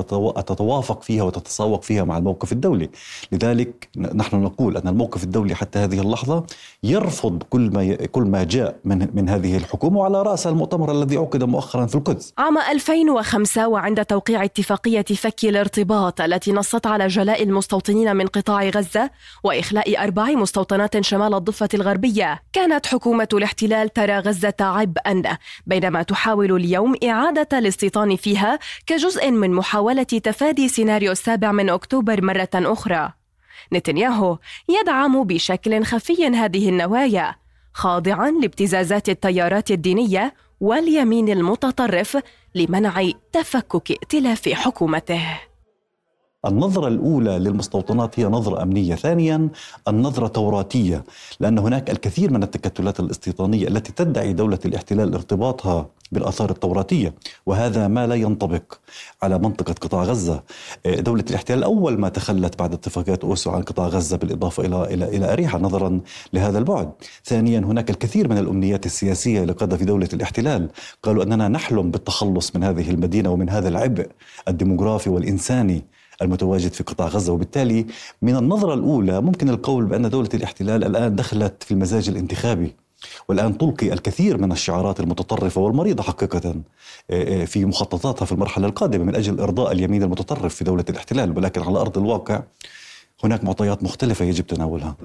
تتوافق 0.45 1.03
فيها 1.03 1.23
وتتساوق 1.23 1.83
فيها 1.83 2.05
مع 2.05 2.19
الموقف 2.19 2.53
الدولي. 2.53 2.91
لذلك 3.33 3.89
نحن 3.97 4.37
نقول 4.37 4.77
أن 4.77 4.89
الموقف 4.89 5.25
الدولي 5.25 5.55
حتى 5.55 5.79
هذه 5.79 6.01
اللحظة 6.01 6.45
يرفض 6.83 7.43
كل 7.51 7.71
ما 7.71 7.95
كل 7.95 8.23
ما 8.23 8.45
جاء 8.45 8.77
من 8.85 9.09
من 9.15 9.29
هذه 9.29 9.57
الحكومة 9.57 9.99
وعلى 9.99 10.23
رأس 10.23 10.47
المؤتمر 10.47 10.93
الذي 10.93 11.17
عقد 11.17 11.45
مؤخرا 11.45 11.87
في 11.87 11.95
القدس. 11.95 12.33
عام 12.39 12.62
2005 12.71 13.69
وعند 13.69 14.05
توقيع 14.05 14.45
اتفاقية 14.45 15.03
فك 15.03 15.45
الارتباط 15.45 16.21
التي 16.21 16.53
نصت 16.53 16.87
على 16.87 17.07
جلاء 17.07 17.43
المستوطنين 17.43 18.17
من 18.17 18.27
قطاع 18.27 18.69
غزة 18.69 19.11
وإخلاء 19.45 20.03
أربع 20.05 20.25
مستوطنات 20.25 21.01
شمال 21.01 21.35
الضفة 21.35 21.69
الغربية. 21.75 22.43
كانت 22.53 22.87
حكومة 22.87 23.29
الاحتلال 23.33 23.93
ترى 23.93 24.19
غزة 24.19 24.55
عبئا 24.61 25.23
بينما 25.67 26.03
تحاول 26.03 26.57
اليوم 26.57 26.95
إعادة 27.05 27.59
الاستيطان 27.59 28.17
فيها 28.17 28.59
كجزء 28.87 29.31
من 29.31 29.51
محاولة 29.51 30.03
تفادي 30.03 30.69
سيناريو 30.69 31.13
السابع 31.13 31.53
من 31.53 31.71
أكتوبر 31.71 32.25
مرة 32.25 32.51
أخرى. 32.55 33.13
نتنياهو 33.73 34.39
يدعم 34.69 35.25
بشكل 35.25 35.85
خفي 35.85 36.27
هذه 36.27 36.69
النوايا 36.69 37.35
خاضعا 37.73 38.31
لابتزازات 38.31 39.09
التيارات 39.09 39.71
الدينية 39.71 40.35
واليمين 40.63 41.29
المتطرف 41.29 42.19
لمنع 42.55 43.11
تفكك 43.33 43.91
ائتلاف 43.91 44.49
حكومته. 44.49 45.41
النظرة 46.47 46.89
الأولى 46.89 47.39
للمستوطنات 47.39 48.21
هي 48.21 48.25
نظرة 48.25 48.63
أمنية. 48.63 48.95
ثانيا 48.95 49.49
النظرة 49.89 50.27
توراتية 50.27 51.05
لأن 51.41 51.59
هناك 51.59 51.91
الكثير 51.91 52.33
من 52.33 52.43
التكتلات 52.43 53.01
الاستيطانية 53.01 53.69
التي 53.69 53.93
تدعي 53.93 54.33
دولة 54.33 54.59
الاحتلال 54.65 55.15
ارتباطها 55.15 55.89
بالآثار 56.13 56.51
التوراتية 56.51 57.15
وهذا 57.47 57.89
ما 57.89 58.07
لا 58.07 58.15
ينطبق 58.15 58.63
على 59.23 59.39
منطقة 59.39 59.73
قطاع 59.73 60.03
غزة. 60.03 60.43
دولة 60.87 61.25
الاحتلال 61.31 61.63
أول 61.63 62.01
ما 62.01 62.09
تخلت 62.09 62.59
بعد 62.59 62.73
اتفاقات 62.73 63.25
أوسلو 63.25 63.53
عن 63.53 63.63
قطاع 63.63 63.87
غزة 63.87 64.17
بالإضافة 64.17 64.65
إلى 64.65 64.95
إلى 64.95 65.17
إلى 65.17 65.33
أريحة 65.33 65.59
نظرا 65.59 66.01
لهذا 66.33 66.59
البعد. 66.59 66.93
ثانيا 67.25 67.59
هناك 67.59 67.91
الكثير 67.91 68.29
من 68.29 68.39
الأمنيات 68.39 68.87
السياسية 68.87 69.45
لقادة 69.45 69.77
في 69.77 69.85
دولة 69.85 70.09
الاحتلال. 70.13 70.69
قالوا 71.03 71.23
أننا 71.23 71.49
نحلم 71.49 71.91
بالتخلص 71.91 72.57
من 72.57 72.65
هذه 72.65 72.91
المدينة 72.91 73.31
ومن 73.31 73.51
هذا 73.51 73.69
العبء 73.69 74.07
الديموغرافي 74.49 75.11
والإنساني. 75.11 75.85
المتواجد 76.23 76.73
في 76.73 76.83
قطاع 76.85 77.07
غزة. 77.07 77.33
وبالتالي 77.33 77.87
من 78.23 78.37
النظرة 78.37 78.75
الأولى 78.75 79.21
ممكن 79.21 79.49
القول 79.49 79.85
بأن 79.85 80.11
دولة 80.11 80.29
الاحتلال 80.35 80.85
الآن 80.85 81.17
دخلت 81.17 81.63
في 81.63 81.71
المزاج 81.71 82.09
الانتخابي 82.09 82.75
والآن 83.29 83.59
تلقي 83.59 83.93
الكثير 83.93 84.39
من 84.39 84.53
الشعارات 84.53 85.01
المتطرفة 85.01 85.61
والمريضة 85.61 86.03
حقيقة 86.03 86.55
آه، 87.11 87.43
آه، 87.43 87.45
في 87.45 87.65
مخططاتها 87.65 88.25
في 88.25 88.33
المرحلة 88.33 88.67
القادمة 88.67 89.05
من 89.05 89.15
أجل 89.15 89.41
إرضاء 89.41 89.73
اليمين 89.73 90.03
المتطرف 90.03 90.55
في 90.55 90.65
دولة 90.65 90.85
الاحتلال. 90.89 91.37
ولكن 91.37 91.63
على 91.63 91.79
أرض 91.79 91.99
الواقع 91.99 92.43
هناك 93.25 93.45
معطيات 93.45 93.83
مختلفة 93.83 94.25
يجب 94.25 94.47
تناولها. 94.47 94.97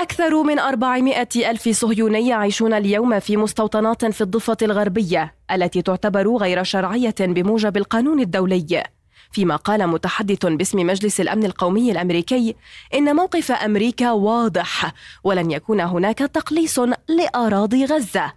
أكثر 0.00 0.42
من 0.42 0.58
400 0.58 1.28
ألف 1.36 1.68
صهيوني 1.68 2.28
يعيشون 2.28 2.72
اليوم 2.72 3.20
في 3.20 3.36
مستوطنات 3.36 4.04
في 4.04 4.20
الضفة 4.20 4.56
الغربية 4.62 5.34
التي 5.50 5.82
تعتبر 5.82 6.36
غير 6.36 6.62
شرعية 6.62 7.14
بموجب 7.20 7.76
القانون 7.76 8.20
الدولي. 8.20 8.93
فيما 9.32 9.56
قال 9.56 9.86
متحدث 9.86 10.46
باسم 10.46 10.78
مجلس 10.86 11.20
الأمن 11.20 11.44
القومي 11.44 11.92
الأمريكي 11.92 12.54
إن 12.94 13.16
موقف 13.16 13.52
أمريكا 13.52 14.10
واضح 14.10 14.92
ولن 15.24 15.50
يكون 15.50 15.80
هناك 15.80 16.18
تقليص 16.18 16.80
لأراضي 17.08 17.84
غزة. 17.84 18.32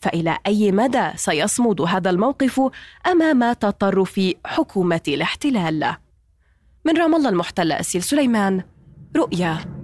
فإلى 0.00 0.38
أي 0.46 0.72
مدى 0.72 1.10
سيصمد 1.16 1.80
هذا 1.80 2.10
الموقف 2.10 2.60
أمام 3.06 3.52
تطرف 3.52 4.20
حكومة 4.44 5.00
الاحتلال؟ 5.08 5.96
من 6.84 6.96
رام 6.96 7.14
الله 7.14 7.28
المحتله 7.28 7.80
أسيل 7.80 8.02
سليمان 8.02 8.62
رؤيا. 9.16 9.79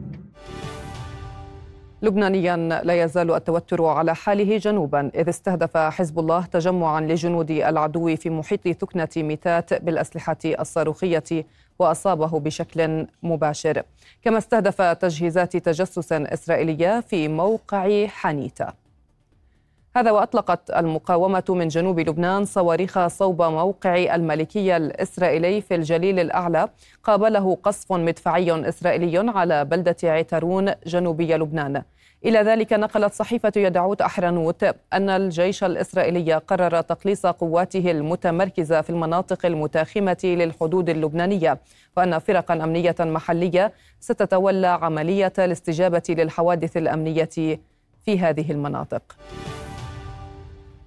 لبنانيا 2.02 2.56
لا 2.56 3.02
يزال 3.04 3.34
التوتر 3.34 3.84
على 3.84 4.14
حاله 4.14 4.56
جنوبا 4.56 5.10
إذ 5.14 5.28
استهدف 5.28 5.76
حزب 5.76 6.18
الله 6.18 6.44
تجمعا 6.44 7.00
لجنود 7.00 7.50
العدو 7.50 8.16
في 8.16 8.30
محيط 8.30 8.68
ثكنة 8.68 9.08
ميتات 9.16 9.82
بالأسلحة 9.82 10.36
الصاروخية 10.44 11.46
وأصابه 11.78 12.40
بشكل 12.40 13.06
مباشر. 13.22 13.82
كما 14.22 14.38
استهدف 14.38 14.82
تجهيزات 14.82 15.56
تجسس 15.56 16.12
إسرائيلية 16.12 17.00
في 17.00 17.28
موقع 17.28 18.06
حنيتا 18.06 18.72
هذا 19.96 20.10
وأطلقت 20.10 20.70
المقاومة 20.70 21.44
من 21.48 21.68
جنوب 21.68 22.00
لبنان 22.00 22.44
صواريخ 22.44 23.06
صوب 23.06 23.42
موقع 23.42 24.14
الملكية 24.14 24.76
الإسرائيلي 24.76 25.60
في 25.60 25.74
الجليل 25.74 26.18
الأعلى 26.18 26.68
قابله 27.04 27.58
قصف 27.62 27.92
مدفعي 27.92 28.68
إسرائيلي 28.68 29.30
على 29.30 29.64
بلدة 29.64 29.96
عترون 30.04 30.72
جنوبي 30.86 31.36
لبنان 31.36 31.82
إلى 32.24 32.38
ذلك 32.38 32.72
نقلت 32.72 33.14
صحيفة 33.14 33.52
يدعوت 33.56 34.00
أحرنوت 34.02 34.64
أن 34.92 35.10
الجيش 35.10 35.64
الإسرائيلي 35.64 36.34
قرر 36.34 36.80
تقليص 36.80 37.26
قواته 37.26 37.90
المتمركزة 37.90 38.80
في 38.80 38.90
المناطق 38.90 39.46
المتاخمة 39.46 40.20
للحدود 40.24 40.88
اللبنانية 40.90 41.58
وأن 41.96 42.18
فرقا 42.18 42.54
أمنية 42.54 42.96
محلية 43.00 43.72
ستتولى 44.00 44.66
عملية 44.66 45.32
الاستجابة 45.38 46.02
للحوادث 46.08 46.76
الأمنية 46.76 47.58
في 48.04 48.18
هذه 48.18 48.52
المناطق. 48.52 49.02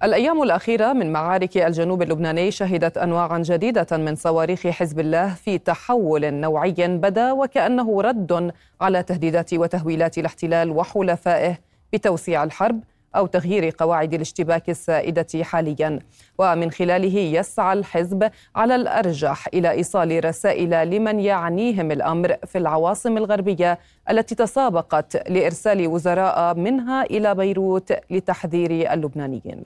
الأيام 0.02 0.42
الأخيرة 0.42 0.92
من 0.92 1.12
معارك 1.12 1.56
الجنوب 1.56 2.02
اللبناني 2.02 2.50
شهدت 2.50 2.98
أنواعا 2.98 3.38
جديدة 3.38 3.86
من 3.92 4.16
صواريخ 4.16 4.66
حزب 4.66 5.00
الله 5.00 5.34
في 5.34 5.58
تحول 5.58 6.34
نوعي 6.34 6.74
بدا 6.78 7.32
وكأنه 7.32 8.00
رد 8.02 8.52
على 8.80 9.02
تهديدات 9.02 9.54
وتهويلات 9.54 10.18
الاحتلال 10.18 10.70
وحلفائه 10.70 11.58
بتوسيع 11.92 12.44
الحرب 12.44 12.80
أو 13.16 13.26
تغيير 13.26 13.74
قواعد 13.78 14.14
الاشتباك 14.14 14.70
السائدة 14.70 15.26
حاليا. 15.42 15.98
ومن 16.38 16.70
خلاله 16.70 17.18
يسعى 17.18 17.72
الحزب 17.72 18.30
على 18.56 18.74
الأرجح 18.74 19.48
إلى 19.54 19.70
إيصال 19.70 20.24
رسائل 20.24 20.90
لمن 20.90 21.20
يعنيهم 21.20 21.90
الأمر 21.90 22.36
في 22.46 22.58
العواصم 22.58 23.16
الغربية 23.16 23.78
التي 24.10 24.34
تسابقت 24.34 25.28
لإرسال 25.30 25.86
وزراء 25.86 26.54
منها 26.54 27.02
إلى 27.02 27.34
بيروت 27.34 27.92
لتحذير 28.10 28.92
اللبنانيين. 28.92 29.64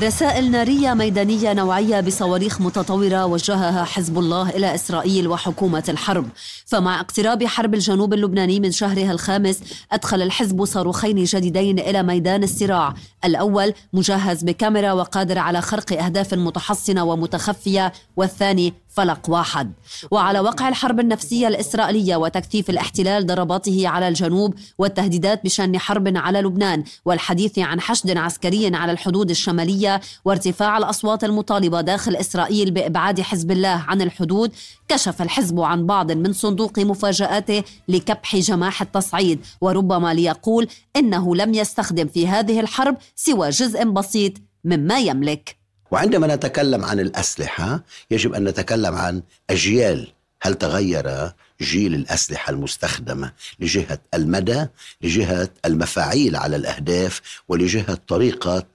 رسائل 0.00 0.50
نارية 0.50 0.94
ميدانية 0.94 1.52
نوعية 1.52 2.00
بصواريخ 2.00 2.60
متطورة 2.60 3.26
وجهها 3.26 3.84
حزب 3.84 4.18
الله 4.18 4.50
إلى 4.50 4.74
إسرائيل 4.74 5.28
وحكومة 5.28 5.84
الحرب. 5.88 6.28
فمع 6.66 7.00
اقتراب 7.00 7.44
حرب 7.44 7.74
الجنوب 7.74 8.14
اللبناني 8.14 8.60
من 8.60 8.70
شهرها 8.72 9.12
الخامس 9.12 9.60
أدخل 9.92 10.22
الحزب 10.22 10.64
صاروخين 10.64 11.24
جديدين 11.24 11.78
إلى 11.78 12.02
ميدان 12.02 12.42
الصراع. 12.42 12.94
الأول 13.24 13.74
مجهز 13.92 14.44
بكاميرا 14.44 14.92
وقادر 14.92 15.38
على 15.38 15.62
خرق 15.62 16.02
أهداف 16.02 16.34
متحصنة 16.34 17.04
ومتخفية 17.04 17.92
والثاني 18.16 18.74
فلق 18.94 19.30
واحد. 19.30 19.72
وعلى 20.10 20.40
وقع 20.40 20.68
الحرب 20.68 21.00
النفسية 21.00 21.48
الإسرائيلية 21.48 22.16
وتكثيف 22.16 22.70
الاحتلال 22.70 23.26
ضرباته 23.26 23.88
على 23.88 24.08
الجنوب 24.08 24.54
والتهديدات 24.78 25.44
بشن 25.44 25.78
حرب 25.78 26.16
على 26.16 26.40
لبنان 26.40 26.84
والحديث 27.04 27.58
عن 27.58 27.80
حشد 27.80 28.16
عسكري 28.16 28.76
على 28.76 28.92
الحدود 28.92 29.30
الشمالية 29.30 30.00
وارتفاع 30.24 30.78
الأصوات 30.78 31.24
المطالبة 31.24 31.80
داخل 31.80 32.16
إسرائيل 32.16 32.70
بإبعاد 32.70 33.20
حزب 33.20 33.50
الله 33.50 33.84
عن 33.88 34.02
الحدود 34.02 34.52
كشف 34.88 35.22
الحزب 35.22 35.60
عن 35.60 35.86
بعض 35.86 36.12
من 36.12 36.32
صندوق 36.32 36.78
مفاجآته 36.78 37.62
لكبح 37.88 38.36
جماح 38.36 38.82
التصعيد. 38.82 39.40
وربما 39.60 40.14
ليقول 40.14 40.66
إنه 40.96 41.36
لم 41.36 41.54
يستخدم 41.54 42.08
في 42.08 42.28
هذه 42.28 42.60
الحرب 42.60 42.96
سوى 43.16 43.50
جزء 43.50 43.84
بسيط 43.84 44.32
مما 44.64 44.98
يملك. 44.98 45.61
وعندما 45.92 46.34
نتكلم 46.34 46.84
عن 46.84 47.00
الأسلحة 47.00 47.84
يجب 48.10 48.34
أن 48.34 48.44
نتكلم 48.44 48.94
عن 48.94 49.22
أجيال. 49.50 50.12
هل 50.42 50.54
تغير 50.54 51.32
جيل 51.60 51.94
الأسلحة 51.94 52.50
المستخدمة 52.50 53.32
لجهة 53.60 53.98
المدى 54.14 54.66
لجهة 55.02 55.48
المفاعيل 55.64 56.36
على 56.36 56.56
الأهداف 56.56 57.20
ولجهة 57.48 57.98
طريقة 58.08 58.66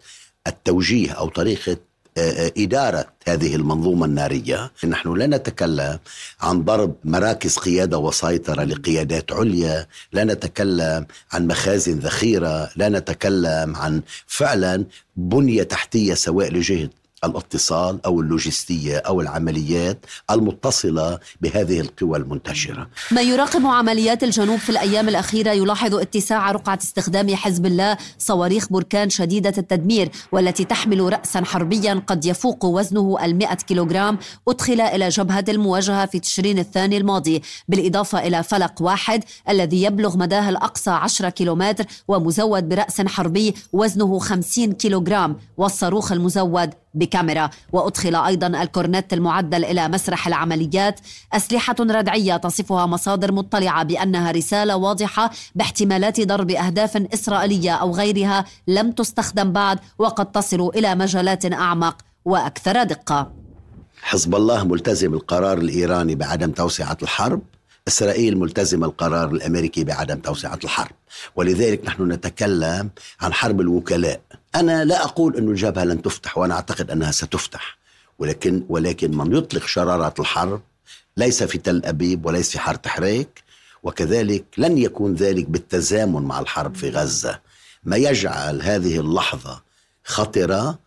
التوجيه 0.48 1.12
أو 1.12 1.30
طريقة 1.30 1.78
إدارة 2.58 3.08
هذه 3.28 3.56
المنظومة 3.56 4.06
النارية؟ 4.06 4.72
نحن 4.88 5.14
لا 5.14 5.28
نتكلم 5.28 6.00
عن 6.42 6.64
ضرب 6.64 6.96
مراكز 7.04 7.58
قيادة 7.58 7.98
وسيطرة 7.98 8.64
لقيادات 8.64 9.32
عليا 9.32 9.88
لا 10.14 10.24
نتكلم 10.24 11.06
عن 11.32 11.48
مخازن 11.48 12.00
ذخيرة 12.00 12.70
لا 12.76 12.90
نتكلم 12.90 13.76
عن 13.76 14.02
فعلا 14.28 14.86
بنية 15.16 15.64
تحتية 15.64 16.14
سواء 16.14 16.52
لجهة 16.52 16.90
الاتصال 17.28 18.06
أو 18.06 18.22
اللوجستية 18.22 18.98
أو 18.98 19.22
العمليات 19.22 20.06
المتصلة 20.32 21.20
بهذه 21.42 21.80
القوى 21.80 22.18
المنتشرة. 22.18 22.90
ما 23.12 23.22
يراقب 23.22 23.66
عمليات 23.66 24.24
الجنوب 24.24 24.60
في 24.60 24.70
الأيام 24.70 25.10
الأخيرة 25.10 25.52
يلاحظ 25.52 25.96
اتساع 25.96 26.52
رقعة 26.52 26.80
استخدام 26.84 27.36
حزب 27.36 27.66
الله 27.66 27.98
صواريخ 28.20 28.70
بركان 28.72 29.10
شديدة 29.10 29.54
التدمير 29.58 30.10
والتي 30.32 30.64
تحمل 30.66 31.14
راسا 31.14 31.44
حربيا 31.46 32.04
قد 32.08 32.26
يفوق 32.26 32.66
وزنه 32.66 33.18
المئة 33.26 33.56
كيلوغرام 33.56 34.18
أدخل 34.48 34.82
إلى 34.82 35.10
جبهة 35.10 35.46
المواجهة 35.50 36.06
في 36.06 36.20
تشرين 36.20 36.60
الثاني 36.60 36.98
الماضي 36.98 37.42
بالإضافة 37.68 38.28
إلى 38.28 38.44
فلق 38.44 38.82
واحد 38.82 39.24
الذي 39.50 39.84
يبلغ 39.84 40.18
مداه 40.18 40.50
الاقصى 40.50 40.92
10 40.92 41.30
كيلومتر 41.30 41.86
ومزود 42.08 42.70
برأس 42.70 43.02
حربي 43.02 43.56
وزنه 43.74 44.20
50 44.20 44.72
كيلوغرام 44.74 45.38
والصاروخ 45.58 46.12
المزود 46.12 46.74
بكاميرا. 46.94 47.50
وأدخل 47.74 48.16
أيضا 48.16 48.48
الكورنت 48.48 49.14
المعدل 49.14 49.66
إلى 49.66 49.88
مسرح 49.88 50.28
العمليات. 50.28 51.00
أسلحة 51.34 51.76
ردعية 51.80 52.38
تصفها 52.38 52.86
مصادر 52.86 53.32
مطلعة 53.32 53.84
بأنها 53.84 54.32
رسالة 54.32 54.76
واضحة 54.76 55.32
باحتمالات 55.56 56.22
ضرب 56.22 56.52
أهداف 56.52 56.98
إسرائيلية 56.98 57.72
أو 57.72 57.92
غيرها 57.92 58.46
لم 58.68 58.92
تستخدم 58.92 59.52
بعد 59.52 59.80
وقد 60.00 60.32
تصل 60.32 60.70
إلى 60.76 60.96
مجالات 60.96 61.54
أعمق 61.54 61.98
وأكثر 62.26 62.84
دقة. 62.84 63.32
حزب 64.02 64.36
الله 64.36 64.64
ملتزم 64.64 65.14
القرار 65.14 65.58
الإيراني 65.58 66.16
بعدم 66.16 66.52
توسعة 66.52 66.98
الحرب. 67.04 67.42
إسرائيل 67.88 68.38
ملتزمة 68.38 68.88
القرار 68.88 69.32
الأمريكي 69.32 69.84
بعدم 69.84 70.20
توسعة 70.20 70.60
الحرب. 70.64 70.96
ولذلك 71.36 71.86
نحن 71.86 72.12
نتكلم 72.12 72.90
عن 73.22 73.34
حرب 73.34 73.62
الوكلاء. 73.62 74.22
أنا 74.56 74.86
لا 74.86 75.04
أقول 75.04 75.38
أن 75.38 75.50
الجبهة 75.50 75.84
لن 75.84 76.02
تفتح 76.02 76.38
وأنا 76.38 76.54
أعتقد 76.54 76.92
أنها 76.92 77.12
ستفتح. 77.12 77.78
ولكن 78.20 78.64
ولكن 78.70 79.18
من 79.18 79.36
يطلق 79.36 79.66
شرارات 79.66 80.20
الحرب 80.20 80.62
ليس 81.18 81.44
في 81.44 81.58
تل 81.58 81.86
أبيب 81.86 82.26
وليس 82.26 82.52
في 82.52 82.60
حارة 82.60 82.82
حريك 82.86 83.44
وكذلك 83.84 84.46
لن 84.58 84.78
يكون 84.78 85.14
ذلك 85.14 85.46
بالتزامن 85.50 86.22
مع 86.22 86.40
الحرب 86.40 86.76
في 86.76 86.90
غزة. 86.90 87.40
ما 87.84 87.98
يجعل 87.98 88.62
هذه 88.62 89.00
اللحظة 89.00 89.62
خطرة 90.04 90.80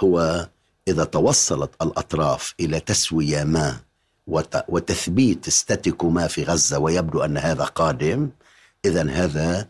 هو 0.00 0.48
إذا 0.88 1.04
توصلت 1.04 1.70
الأطراف 1.82 2.54
إلى 2.60 2.80
تسوية 2.80 3.44
ما 3.44 3.80
وتثبيت 4.68 5.50
ستاتيكو 5.50 6.10
ما 6.10 6.26
في 6.26 6.44
غزة 6.44 6.78
ويبدو 6.78 7.20
أن 7.24 7.36
هذا 7.36 7.64
قادم. 7.64 8.30
إذا 8.84 9.10
هذا 9.10 9.66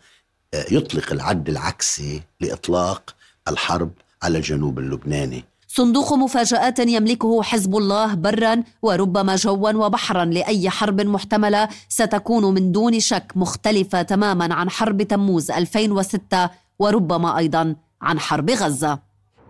آه، 0.55 0.65
يطلق 0.71 1.13
العد 1.13 1.49
العكسي 1.49 2.23
لإطلاق 2.41 3.15
الحرب 3.49 3.91
على 4.23 4.39
الجنوب 4.39 4.79
اللبناني. 4.79 5.45
صندوق 5.69 6.13
مفاجآت 6.13 6.79
يملكه 6.79 7.43
حزب 7.43 7.77
الله 7.77 8.15
برا 8.15 8.63
وربما 8.83 9.37
جوا 9.37 9.71
وبحرا 9.71 10.25
لأي 10.25 10.71
حرب 10.71 11.01
محتملة 11.01 11.69
ستكون 11.89 12.55
من 12.55 12.73
دون 12.73 13.01
شك 13.01 13.33
مختلفة 13.37 14.03
تماما 14.03 14.55
عن 14.55 14.71
حرب 14.71 15.03
تموز 15.03 15.51
2006 15.51 16.51
وربما 16.79 17.39
أيضا 17.39 17.77
عن 18.03 18.21
حرب 18.21 18.51
غزة. 18.51 18.99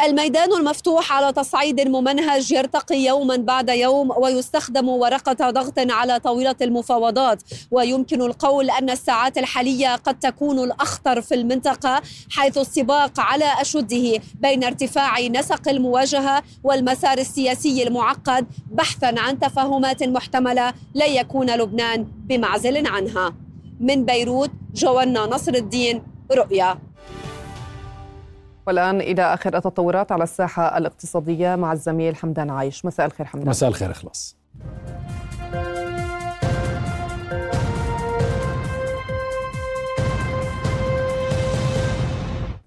الميدان 0.02 0.52
المفتوح 0.52 1.12
على 1.12 1.32
تصعيد 1.32 1.80
ممنهج 1.80 2.52
يرتقي 2.52 2.96
يوما 2.96 3.36
بعد 3.36 3.68
يوم 3.68 4.10
ويستخدم 4.18 4.88
ورقة 4.88 5.50
ضغط 5.50 5.78
على 5.78 6.20
طاولة 6.20 6.56
المفاوضات. 6.62 7.42
ويمكن 7.70 8.22
القول 8.22 8.70
أن 8.70 8.90
الساعات 8.90 9.38
الحالية 9.38 9.96
قد 9.96 10.18
تكون 10.18 10.58
الأخطر 10.58 11.20
في 11.20 11.34
المنطقة 11.34 12.02
حيث 12.30 12.58
السباق 12.58 13.20
على 13.20 13.44
أشده 13.60 14.20
بين 14.34 14.64
ارتفاع 14.64 15.20
نسق 15.20 15.68
المواجهة 15.68 16.42
والمسار 16.64 17.18
السياسي 17.18 17.82
المعقد 17.82 18.46
بحثا 18.70 19.14
عن 19.18 19.38
تفاهمات 19.38 20.02
محتملة 20.02 20.72
لا 20.94 21.06
يكون 21.06 21.50
لبنان 21.50 22.04
بمعزل 22.04 22.86
عنها. 22.86 23.34
من 23.80 24.04
بيروت 24.04 24.50
جوانا 24.74 25.26
نصر 25.26 25.54
الدين 25.54 26.02
رؤيا. 26.32 26.93
والآن 28.66 29.00
إلى 29.00 29.22
آخر 29.34 29.56
التطورات 29.56 30.12
على 30.12 30.24
الساحة 30.24 30.78
الاقتصادية 30.78 31.56
مع 31.56 31.72
الزميل 31.72 32.16
حمدان 32.16 32.50
عايش. 32.50 32.84
مساء 32.84 33.06
الخير 33.06 33.26
حمدان. 33.26 33.48
مساء 33.48 33.68
الخير 33.68 33.90
إخلاص. 33.90 34.36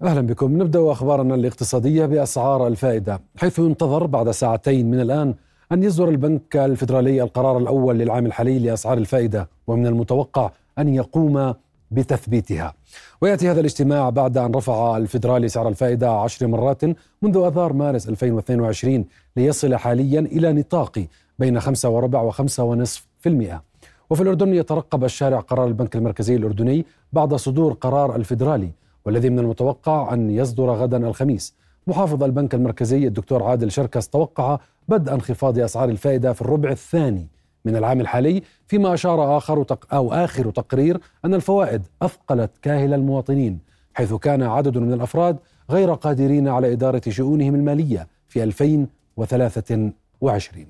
أهلا 0.02 0.20
بكم. 0.20 0.62
نبدأ 0.62 0.92
أخبارنا 0.92 1.34
الاقتصادية 1.34 2.06
بأسعار 2.06 2.66
الفائدة. 2.66 3.20
حيث 3.36 3.58
ينتظر 3.58 4.06
بعد 4.06 4.30
ساعتين 4.30 4.90
من 4.90 5.00
الآن 5.00 5.34
أن 5.72 5.82
يصدر 5.82 6.08
البنك 6.08 6.56
الفدرالي 6.56 7.22
القرار 7.22 7.58
الأول 7.58 7.98
للعام 7.98 8.26
الحالي 8.26 8.58
لأسعار 8.58 8.98
الفائدة 8.98 9.48
ومن 9.66 9.86
المتوقع 9.86 10.50
أن 10.78 10.94
يقوم 10.94 11.54
بتثبيتها. 11.90 12.74
ويأتي 13.20 13.50
هذا 13.50 13.60
الاجتماع 13.60 14.10
بعد 14.10 14.38
أن 14.38 14.54
رفع 14.54 14.96
الفدرالي 14.96 15.48
سعر 15.48 15.68
الفائدة 15.68 16.10
عشر 16.10 16.46
مرات 16.46 16.84
منذ 17.22 17.36
آذار 17.36 17.72
مارس 17.72 18.08
2022 18.08 19.04
ليصل 19.36 19.76
حاليا 19.76 20.20
إلى 20.20 20.52
نطاق 20.52 21.06
بين 21.38 21.60
خمسة 21.60 21.88
وربع 21.88 22.20
وخمسة 22.20 22.64
ونصف 22.64 23.06
في 23.18 23.28
المئة. 23.28 23.62
وفي 24.10 24.22
الأردن 24.22 24.54
يترقب 24.54 25.04
الشارع 25.04 25.40
قرار 25.40 25.66
البنك 25.66 25.96
المركزي 25.96 26.36
الأردني 26.36 26.86
بعد 27.12 27.34
صدور 27.34 27.72
قرار 27.72 28.16
الفدرالي 28.16 28.70
والذي 29.04 29.30
من 29.30 29.38
المتوقع 29.38 30.14
أن 30.14 30.30
يصدر 30.30 30.70
غدا 30.70 31.08
الخميس. 31.08 31.54
محافظ 31.86 32.22
البنك 32.22 32.54
المركزي 32.54 33.06
الدكتور 33.06 33.42
عادل 33.42 33.70
شركس 33.70 34.08
توقع 34.08 34.58
بدء 34.88 35.14
انخفاض 35.14 35.58
أسعار 35.58 35.88
الفائدة 35.88 36.32
في 36.32 36.42
الربع 36.42 36.70
الثاني. 36.70 37.28
من 37.68 37.76
العام 37.76 38.00
الحالي 38.00 38.42
فيما 38.66 38.94
أشار 38.94 39.36
آخر 39.36 39.64
أو 39.92 40.12
آخر 40.12 40.50
تقرير 40.50 41.00
أن 41.24 41.34
الفوائد 41.34 41.82
أثقلت 42.02 42.50
كاهل 42.62 42.94
المواطنين 42.94 43.58
حيث 43.94 44.14
كان 44.14 44.42
عدد 44.42 44.78
من 44.78 44.92
الأفراد 44.92 45.36
غير 45.70 45.94
قادرين 45.94 46.48
على 46.48 46.72
إدارة 46.72 47.02
شؤونهم 47.08 47.54
المالية 47.54 48.06
في 48.28 48.42
2023 48.42 50.66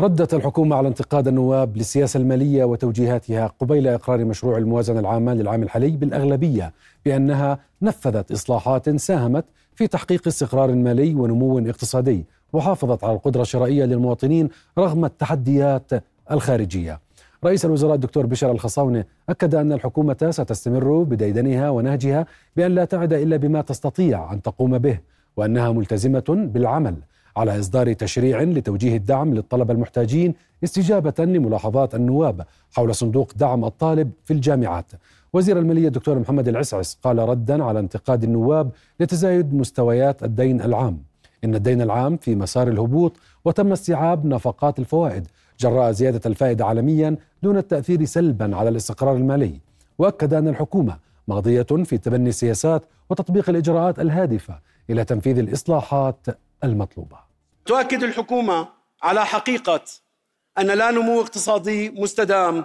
ردت 0.00 0.34
الحكومة 0.34 0.76
على 0.76 0.88
انتقاد 0.88 1.28
النواب 1.28 1.76
للسياسة 1.76 2.20
المالية 2.20 2.64
وتوجيهاتها 2.64 3.46
قبيل 3.46 3.88
إقرار 3.88 4.24
مشروع 4.24 4.58
الموازنة 4.58 5.00
العامة 5.00 5.34
للعام 5.34 5.62
الحالي 5.62 5.90
بالأغلبية 5.90 6.72
بأنها 7.04 7.58
نفذت 7.82 8.32
إصلاحات 8.32 8.90
ساهمت 8.96 9.44
في 9.74 9.86
تحقيق 9.86 10.26
استقرار 10.26 10.74
مالي 10.74 11.14
ونمو 11.14 11.58
اقتصادي 11.58 12.24
وحافظت 12.52 13.04
على 13.04 13.12
القدرة 13.12 13.42
الشرائية 13.42 13.84
للمواطنين 13.84 14.48
رغم 14.78 15.04
التحديات 15.04 15.90
الخارجية. 16.30 17.00
رئيس 17.44 17.64
الوزراء 17.64 17.94
الدكتور 17.94 18.26
بشر 18.26 18.50
الخصاونة 18.50 19.04
أكد 19.28 19.54
أن 19.54 19.72
الحكومة 19.72 20.28
ستستمر 20.30 21.02
بديدنها 21.02 21.70
ونهجها 21.70 22.26
بأن 22.56 22.74
لا 22.74 22.84
تعد 22.84 23.12
إلا 23.12 23.36
بما 23.36 23.60
تستطيع 23.60 24.32
أن 24.32 24.42
تقوم 24.42 24.78
به 24.78 24.98
وأنها 25.36 25.72
ملتزمة 25.72 26.24
بالعمل. 26.28 26.96
على 27.36 27.60
إصدار 27.60 27.92
تشريع 27.92 28.42
لتوجيه 28.42 28.96
الدعم 28.96 29.34
للطلبة 29.34 29.74
المحتاجين 29.74 30.34
استجابة 30.64 31.14
لملاحظات 31.18 31.94
النواب 31.94 32.46
حول 32.72 32.94
صندوق 32.94 33.32
دعم 33.36 33.64
الطالب 33.64 34.10
في 34.24 34.32
الجامعات. 34.32 34.92
وزير 35.32 35.58
المالية 35.58 35.86
الدكتور 35.86 36.18
محمد 36.18 36.48
العسعس 36.48 36.98
قال 37.02 37.18
ردا 37.18 37.64
على 37.64 37.78
انتقاد 37.78 38.24
النواب 38.24 38.70
لتزايد 39.00 39.54
مستويات 39.54 40.22
الدين 40.22 40.60
العام. 40.60 40.98
إن 41.44 41.54
الدين 41.54 41.82
العام 41.82 42.16
في 42.16 42.34
مسار 42.34 42.68
الهبوط 42.68 43.12
وتم 43.44 43.72
استيعاب 43.72 44.26
نفقات 44.26 44.78
الفوائد 44.78 45.26
جراء 45.60 45.92
زيادة 45.92 46.20
الفائدة 46.26 46.66
عالميا 46.66 47.16
دون 47.42 47.56
التأثير 47.56 48.04
سلبا 48.04 48.56
على 48.56 48.68
الاستقرار 48.68 49.16
المالي. 49.16 49.60
وأكد 49.98 50.34
أن 50.34 50.48
الحكومة 50.48 50.96
ماضية 51.28 51.62
في 51.62 51.98
تبني 51.98 52.28
السياسات 52.28 52.82
وتطبيق 53.10 53.50
الإجراءات 53.50 53.98
الهادفة 53.98 54.58
إلى 54.90 55.04
تنفيذ 55.04 55.38
الإصلاحات 55.38 56.26
المطلوبة. 56.64 57.25
تؤكد 57.66 58.02
الحكومة 58.02 58.68
على 59.02 59.26
حقيقة 59.26 59.80
أن 60.58 60.66
لا 60.66 60.90
نمو 60.90 61.20
اقتصادي 61.20 61.90
مستدام 61.90 62.64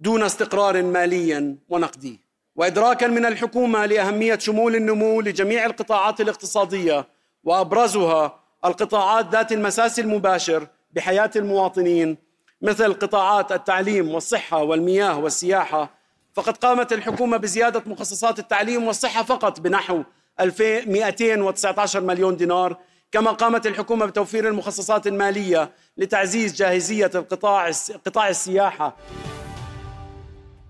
دون 0.00 0.22
استقرار 0.22 0.82
مالي 0.82 1.56
ونقدي. 1.68 2.20
وإدراكا 2.56 3.06
من 3.06 3.26
الحكومة 3.26 3.86
لأهمية 3.86 4.38
شمول 4.38 4.76
النمو 4.76 5.20
لجميع 5.20 5.66
القطاعات 5.66 6.20
الاقتصادية 6.20 7.06
وأبرزها 7.44 8.40
القطاعات 8.64 9.30
ذات 9.32 9.52
المساس 9.52 9.98
المباشر 9.98 10.66
بحياة 10.92 11.30
المواطنين 11.36 12.16
مثل 12.62 12.94
قطاعات 12.94 13.52
التعليم 13.52 14.08
والصحة 14.14 14.62
والمياه 14.62 15.18
والسياحة. 15.18 15.90
فقد 16.34 16.56
قامت 16.56 16.92
الحكومة 16.92 17.36
بزيادة 17.36 17.82
مخصصات 17.86 18.38
التعليم 18.38 18.86
والصحة 18.86 19.22
فقط 19.22 19.60
بنحو 19.60 20.02
2219 20.40 22.00
مليون 22.00 22.36
دينار 22.36 22.76
كما 23.12 23.30
قامت 23.30 23.66
الحكومة 23.66 24.06
بتوفير 24.06 24.48
المخصصات 24.48 25.06
المالية 25.06 25.70
لتعزيز 25.96 26.54
جاهزية 26.54 27.10
القطاع 27.14 27.70
قطاع 28.06 28.28
السياحة. 28.28 28.96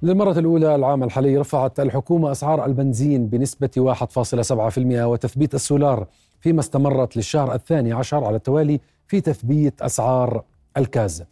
للمرة 0.03 0.39
الأولى 0.39 0.75
العام 0.75 1.03
الحالي 1.05 1.37
رفعت 1.37 1.81
الحكومة 1.81 2.33
أسعار 2.33 2.65
البنزين 2.65 3.27
بنسبة 3.27 3.71
1.7% 3.79 4.79
وتثبيت 4.79 5.55
السولار 5.55 6.07
فيما 6.41 6.61
استمرت 6.61 7.17
للشهر 7.17 7.55
الثاني 7.55 7.93
عشر 7.93 8.25
على 8.25 8.37
التوالي 8.37 8.81
في 9.07 9.21
تثبيت 9.21 9.83
أسعار 9.83 10.45
الكاز. 10.77 11.25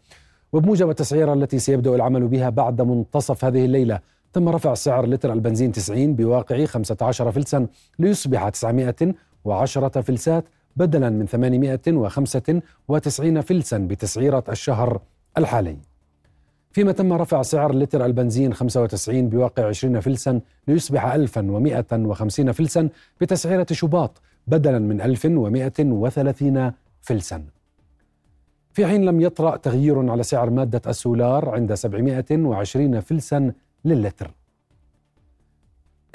وبموجب 0.53 0.91
التسعيرة 0.91 1.33
التي 1.33 1.59
سيبدأ 1.59 1.95
العمل 1.95 2.29
بها 2.29 2.49
بعد 2.49 2.81
منتصف 2.83 3.45
هذه 3.45 3.65
الليلة 3.65 4.01
تم 4.33 4.49
رفع 4.49 4.75
سعر 4.75 5.07
لتر 5.07 5.33
البنزين 5.33 5.73
90 5.73 6.15
بواقع 6.15 6.65
15 6.65 7.33
فلسا 7.33 7.67
ليصبح 7.99 8.49
910 8.49 10.01
فلسات 10.01 10.45
بدلا 10.77 11.11
من 11.11 11.27
895 11.27 13.41
فلسا 13.41 13.79
بتسعيرة 13.79 14.45
الشهر 14.49 15.01
الحالي. 15.39 15.77
فيما 16.73 16.93
تم 16.93 17.13
رفع 17.13 17.43
سعر 17.43 17.75
لتر 17.75 18.05
البنزين 18.05 18.55
95 18.55 19.29
بواقع 19.29 19.69
20 19.69 20.01
فلسا 20.01 20.41
ليصبح 20.69 21.07
1150 21.07 22.53
فلسا 22.53 22.89
بتسعيرة 23.21 23.67
شباط 23.73 24.23
بدلا 24.47 24.79
من 24.79 25.01
1130 25.01 26.73
فلسا. 27.01 27.45
في 28.73 28.87
حين 28.87 29.05
لم 29.05 29.21
يطرأ 29.21 29.57
تغيير 29.57 30.11
على 30.11 30.23
سعر 30.23 30.51
مادة 30.51 30.83
السولار 30.87 31.49
عند 31.49 31.75
720 31.75 33.01
فلسا 33.01 33.53
للتر. 33.85 34.31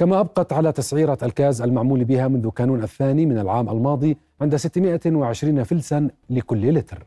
كما 0.01 0.19
أبقت 0.19 0.53
على 0.53 0.71
تسعيرة 0.71 1.17
الكاز 1.23 1.61
المعمول 1.61 2.03
بها 2.03 2.27
منذ 2.27 2.49
كانون 2.49 2.83
الثاني 2.83 3.25
من 3.25 3.37
العام 3.37 3.69
الماضي 3.69 4.17
عند 4.41 4.55
620 4.55 5.63
فلسا 5.63 6.09
لكل 6.29 6.73
لتر. 6.73 7.05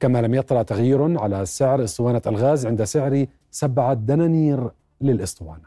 كما 0.00 0.22
لم 0.22 0.34
يطرأ 0.34 0.62
تغيير 0.62 1.20
على 1.20 1.46
سعر 1.46 1.84
إسطوانة 1.84 2.22
الغاز 2.26 2.66
عند 2.66 2.84
سعر 2.84 3.26
سبعة 3.50 3.94
دنانير 3.94 4.70
للإسطوانة. 5.00 5.64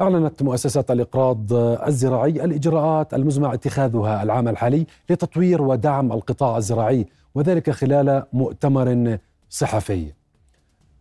أعلنت 0.00 0.42
مؤسسة 0.42 0.84
الإقراض 0.90 1.52
الزراعي 1.86 2.44
الإجراءات 2.44 3.14
المزمع 3.14 3.54
اتخاذها 3.54 4.22
العام 4.22 4.48
الحالي 4.48 4.86
لتطوير 5.10 5.62
ودعم 5.62 6.12
القطاع 6.12 6.56
الزراعي 6.56 7.06
وذلك 7.34 7.70
خلال 7.70 8.22
مؤتمر 8.32 9.18
صحفي. 9.48 10.17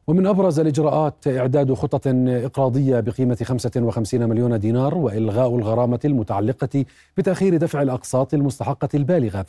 ومن 0.07 0.27
أبرز 0.27 0.59
الإجراءات 0.59 1.27
إعداد 1.27 1.73
خطط 1.73 2.01
إقراضية 2.27 2.99
بقيمة 2.99 3.37
55 3.43 4.29
مليون 4.29 4.59
دينار 4.59 4.97
وإلغاء 4.97 5.55
الغرامة 5.55 5.99
المتعلقة 6.05 6.85
بتأخير 7.17 7.57
دفع 7.57 7.81
الأقساط 7.81 8.33
المستحقة 8.33 8.89
البالغة 8.93 9.45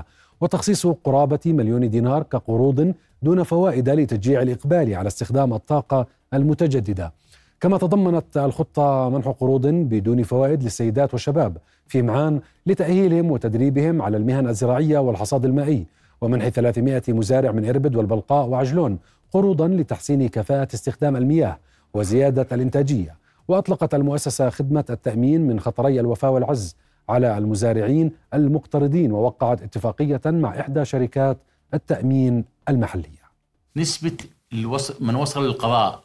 3% 0.00 0.04
وتخصيص 0.40 0.86
قرابة 0.86 1.40
مليون 1.46 1.90
دينار 1.90 2.22
كقروض 2.22 2.94
دون 3.22 3.42
فوائد 3.42 3.88
لتشجيع 3.88 4.42
الإقبال 4.42 4.94
على 4.94 5.06
استخدام 5.06 5.54
الطاقة 5.54 6.06
المتجددة. 6.34 7.12
كما 7.60 7.78
تضمنت 7.78 8.36
الخطة 8.36 9.08
منح 9.08 9.28
قروض 9.28 9.66
بدون 9.66 10.22
فوائد 10.22 10.62
للسيدات 10.62 11.12
والشباب 11.12 11.56
في 11.86 12.02
معان 12.02 12.40
لتأهيلهم 12.66 13.30
وتدريبهم 13.30 14.02
على 14.02 14.16
المهن 14.16 14.48
الزراعية 14.48 14.98
والحصاد 14.98 15.44
المائي 15.44 15.86
ومنح 16.20 16.48
300 16.48 17.02
مزارع 17.08 17.52
من 17.52 17.68
إربد 17.68 17.96
والبلقاء 17.96 18.46
وعجلون 18.46 18.98
قروضا 19.32 19.68
لتحسين 19.68 20.28
كفاءة 20.28 20.68
استخدام 20.74 21.16
المياه 21.16 21.58
وزيادة 21.94 22.46
الإنتاجية. 22.52 23.18
وأطلقت 23.48 23.94
المؤسسة 23.94 24.50
خدمة 24.50 24.84
التأمين 24.90 25.40
من 25.46 25.60
خطري 25.60 26.00
الوفاة 26.00 26.30
والعز 26.30 26.76
على 27.08 27.38
المزارعين 27.38 28.12
المقترضين 28.34 29.12
ووقعت 29.12 29.62
اتفاقية 29.62 30.20
مع 30.26 30.60
إحدى 30.60 30.84
شركات 30.84 31.38
التأمين 31.74 32.44
المحلية. 32.68 33.28
نسبة 33.76 34.16
من 35.00 35.14
وصل 35.14 35.44
للقضاء 35.46 36.04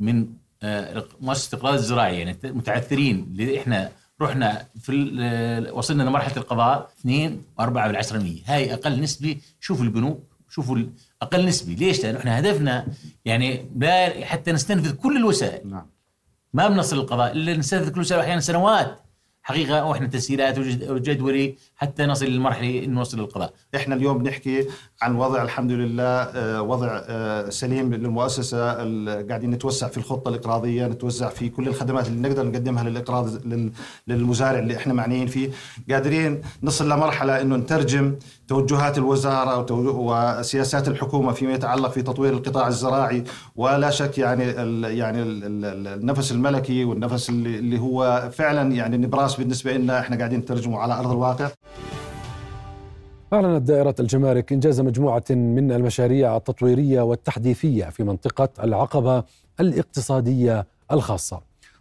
من 0.00 0.26
آه، 0.62 1.04
مؤسسة 1.20 1.54
الإقراض 1.56 1.74
الزراعي 1.74 2.18
يعني 2.18 2.36
متعثرين 2.44 3.16
اللي 3.30 3.60
إحنا 3.60 3.90
رحنا 4.22 4.66
في 4.80 5.70
وصلنا 5.72 6.02
لمرحلة 6.02 6.36
القضاء 6.36 6.90
2 7.00 7.42
و4 7.60 7.62
بالعشرة 7.64 8.34
هاي 8.46 8.74
أقل 8.74 9.00
نسبة 9.00 9.36
شوفوا 9.60 9.84
البنوك 9.84 10.20
شوفوا 10.48 10.76
أقل 11.22 11.46
نسبي. 11.46 11.74
ليش؟ 11.74 12.04
لأنه 12.04 12.18
إحنا 12.18 12.38
هدفنا 12.38 12.86
يعني 13.24 13.70
حتى 14.24 14.52
نستنفذ 14.52 14.94
كل 14.94 15.16
الوسائل. 15.16 15.70
نعم. 15.70 15.86
ما 16.52 16.68
بنصل 16.68 16.96
للقضاء 16.96 17.32
إلا 17.32 17.56
نستنفذ 17.56 17.88
كل 17.88 17.94
الوسائل. 17.94 18.20
أحيانا 18.20 18.40
سنوات. 18.40 19.00
حقيقة 19.44 19.84
وإحنا 19.84 20.06
تسهيلات 20.06 20.58
وجدولي 20.90 21.54
حتى 21.76 22.06
نصل 22.06 22.26
للمرحلة 22.26 22.86
نوصل 22.86 23.18
للقضاء. 23.18 23.52
إحنا 23.76 23.94
اليوم 23.94 24.18
بنحكي 24.18 24.66
عن 25.02 25.16
وضع 25.16 25.42
الحمد 25.42 25.70
لله 25.72 26.04
آه، 26.04 26.62
وضع 26.62 26.88
آه، 27.08 27.48
سليم 27.50 27.94
للمؤسسة 27.94 28.72
قاعدين 29.28 29.50
نتوسع 29.50 29.88
في 29.88 29.98
الخطة 29.98 30.28
الإقراضية 30.28 30.86
نتوسع 30.86 31.28
في 31.28 31.48
كل 31.48 31.68
الخدمات 31.68 32.08
اللي 32.08 32.28
نقدر 32.28 32.46
نقدمها 32.46 32.84
للإقراض 32.84 33.46
للمزارع 34.06 34.58
اللي 34.58 34.76
إحنا 34.76 34.92
معنيين 34.94 35.26
فيه. 35.26 35.50
قادرين 35.90 36.42
نصل 36.62 36.88
لمرحلة 36.88 37.40
إنه 37.40 37.56
نترجم 37.56 38.14
توجهات 38.48 38.98
الوزارة 38.98 39.66
وسياسات 39.72 40.88
الحكومة 40.88 41.32
فيما 41.32 41.52
يتعلق 41.52 41.90
في 41.90 42.02
تطوير 42.02 42.32
القطاع 42.32 42.68
الزراعي 42.68 43.24
ولا 43.56 43.90
شك 43.90 44.18
يعني 44.18 44.44
يعني 44.98 45.22
ال 45.22 45.86
النفس 45.86 46.32
الملكي 46.32 46.84
والنفس 46.84 47.28
اللي 47.30 47.78
هو 47.78 48.30
فعلا 48.32 48.72
يعني 48.72 48.96
نبراس 48.96 49.31
بالنسبة 49.36 49.72
لنا 49.72 50.00
إحنا 50.00 50.16
قاعدين 50.16 50.38
نترجمه 50.38 50.78
على 50.78 50.94
أرض 50.94 51.10
الواقع. 51.10 51.50
أعلنت 53.32 53.62
دائرة 53.62 53.94
الجمارك 54.00 54.52
إنجاز 54.52 54.80
مجموعة 54.80 55.24
من 55.30 55.72
المشاريع 55.72 56.36
التطويرية 56.36 57.00
والتحديثية 57.00 57.84
في 57.84 58.04
منطقة 58.04 58.48
العقبة 58.64 59.24
الاقتصادية 59.60 60.66
الخاصة. 60.92 61.40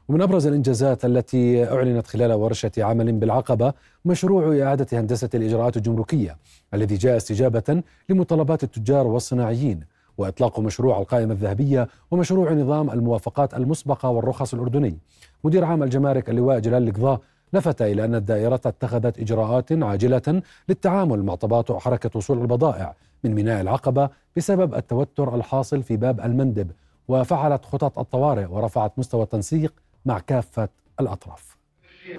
ومن 0.09 0.21
أبرز 0.21 0.47
الإنجازات 0.47 1.05
التي 1.05 1.71
أعلنت 1.73 2.07
خلال 2.07 2.33
ورشة 2.33 2.71
عمل 2.77 3.11
بالعقبة 3.11 3.73
مشروع 4.05 4.61
إعادة 4.63 4.99
هندسة 4.99 5.29
الإجراءات 5.33 5.77
الجمركية 5.77 6.37
الذي 6.73 6.95
جاء 6.95 7.17
استجابة 7.17 7.83
لمطالبات 8.09 8.63
التجار 8.63 9.07
والصناعيين 9.07 9.79
وإطلاق 10.17 10.59
مشروع 10.59 10.99
القائمة 10.99 11.33
الذهبية 11.33 11.87
ومشروع 12.11 12.53
نظام 12.53 12.89
الموافقات 12.89 13.53
المسبقة 13.53 14.09
والرخص 14.09 14.53
الأردني. 14.53 14.97
مدير 15.43 15.65
عام 15.65 15.83
الجمارك 15.83 16.29
اللواء 16.29 16.59
جلال 16.59 16.87
القضاء 16.87 17.21
لفت 17.53 17.81
إلى 17.81 18.05
أن 18.05 18.15
الدائرة 18.15 18.61
اتخذت 18.65 19.19
إجراءات 19.19 19.71
عاجلة 19.71 20.41
للتعامل 20.69 21.23
مع 21.23 21.35
تباطؤ 21.35 21.79
حركة 21.79 22.09
وصول 22.15 22.41
البضائع 22.41 22.95
من 23.23 23.33
ميناء 23.35 23.61
العقبة 23.61 24.09
بسبب 24.37 24.75
التوتر 24.75 25.35
الحاصل 25.35 25.83
في 25.83 25.97
باب 25.97 26.19
المندب 26.19 26.71
وفعلت 27.07 27.65
خطط 27.65 27.99
الطوارئ 27.99 28.45
ورفعت 28.45 28.99
مستوى 28.99 29.23
التنسيق 29.23 29.73
مع 30.05 30.19
كافة 30.19 30.69
الأطراف. 30.99 31.57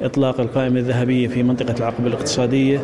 إطلاق 0.01 0.40
القائمة 0.40 0.81
الذهبية 0.81 1.29
في 1.29 1.42
منطقة 1.42 1.75
العقبة 1.79 2.07
الاقتصادية 2.07 2.81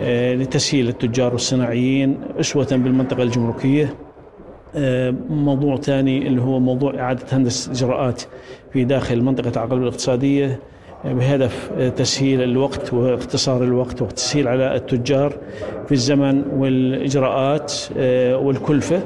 آه، 0.00 0.34
لتسهيل 0.34 0.88
التجار 0.88 1.32
والصناعيين 1.32 2.20
أسوة 2.40 2.66
بالمنطقة 2.70 3.22
الجمركية. 3.22 3.96
آه، 4.76 5.10
موضوع 5.30 5.76
ثاني 5.76 6.26
اللي 6.26 6.42
هو 6.42 6.60
موضوع 6.60 7.00
إعادة 7.00 7.26
هندسة 7.32 7.72
إجراءات 7.72 8.22
في 8.72 8.84
داخل 8.84 9.22
منطقة 9.22 9.50
العقبة 9.50 9.76
الاقتصادية. 9.76 10.60
بهدف 11.04 11.72
تسهيل 11.96 12.42
الوقت 12.42 12.92
واختصار 12.92 13.64
الوقت 13.64 14.02
والتسهيل 14.02 14.48
على 14.48 14.76
التجار 14.76 15.36
في 15.86 15.92
الزمن 15.92 16.44
والإجراءات 16.52 17.72
آه، 17.96 18.36
والكلفة. 18.36 19.02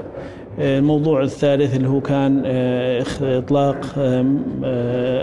آه، 0.59 0.79
الموضوع 0.79 1.23
الثالث 1.23 1.77
اللي 1.77 1.89
هو 1.89 2.01
كان 2.01 2.43
آه، 2.47 3.05
إطلاق 3.21 3.87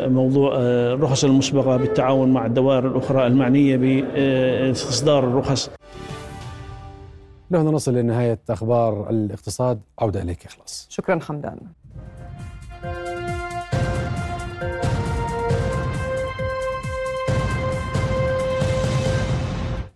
موضوع 0.10 0.56
الرخص 0.58 1.24
المسبقة 1.24 1.78
بالتعاون 1.78 2.34
مع 2.34 2.46
الدوائر 2.46 2.88
الأخرى 2.88 3.28
المعنية 3.28 3.78
بإصدار 3.78 5.24
الرخص. 5.24 5.70
لهنا 7.52 7.72
نصل 7.72 7.94
لنهاية 7.94 8.40
أخبار 8.50 9.10
الاقتصاد. 9.10 9.80
عودة 10.00 10.22
إليك 10.22 10.46
إخلاص. 10.46 10.88
شكرا 10.90 11.20
حمدان 11.20 11.58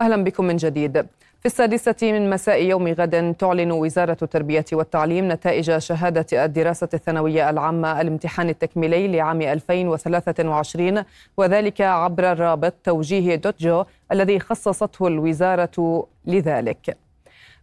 أهلا 0.01 0.23
بكم 0.23 0.45
من 0.45 0.55
جديد. 0.55 1.05
في 1.39 1.45
السادسة 1.45 1.95
من 2.01 2.29
مساء 2.29 2.63
يوم 2.63 2.87
غد 2.87 3.35
تعلن 3.39 3.71
وزارة 3.71 4.17
التربية 4.21 4.65
والتعليم 4.73 5.31
نتائج 5.31 5.77
شهادة 5.77 6.45
الدراسة 6.45 6.89
الثانوية 6.93 7.49
العامة 7.49 8.01
الامتحان 8.01 8.49
التكميلي 8.49 9.07
لعام 9.07 9.41
2023 9.41 11.03
وذلك 11.37 11.81
عبر 11.81 12.31
الرابط 12.31 12.73
توجيه 12.83 13.35
دوت 13.35 13.61
جو 13.61 13.83
الذي 14.11 14.39
خصصته 14.39 15.07
الوزارة 15.07 16.07
لذلك. 16.25 16.97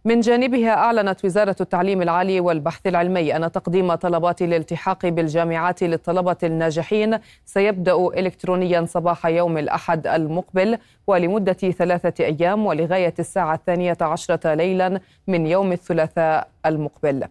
من 0.05 0.19
جانبها 0.19 0.73
أعلنت 0.73 1.25
وزارة 1.25 1.55
التعليم 1.61 2.01
العالي 2.01 2.39
والبحث 2.39 2.87
العلمي 2.87 3.35
أن 3.35 3.51
تقديم 3.51 3.95
طلبات 3.95 4.41
الالتحاق 4.41 5.05
بالجامعات 5.05 5.83
للطلبة 5.83 6.37
الناجحين 6.43 7.17
سيبدأ 7.45 7.95
إلكترونيا 7.95 8.85
صباح 8.85 9.25
يوم 9.25 9.57
الأحد 9.57 10.07
المقبل 10.07 10.77
ولمدة 11.07 11.53
ثلاثة 11.53 12.25
أيام 12.25 12.65
ولغاية 12.65 13.13
الساعة 13.19 13.55
الثانية 13.55 13.97
عشرة 14.01 14.53
ليلا 14.53 14.99
من 15.27 15.47
يوم 15.47 15.71
الثلاثاء 15.71 16.47
المقبل. 16.65 17.23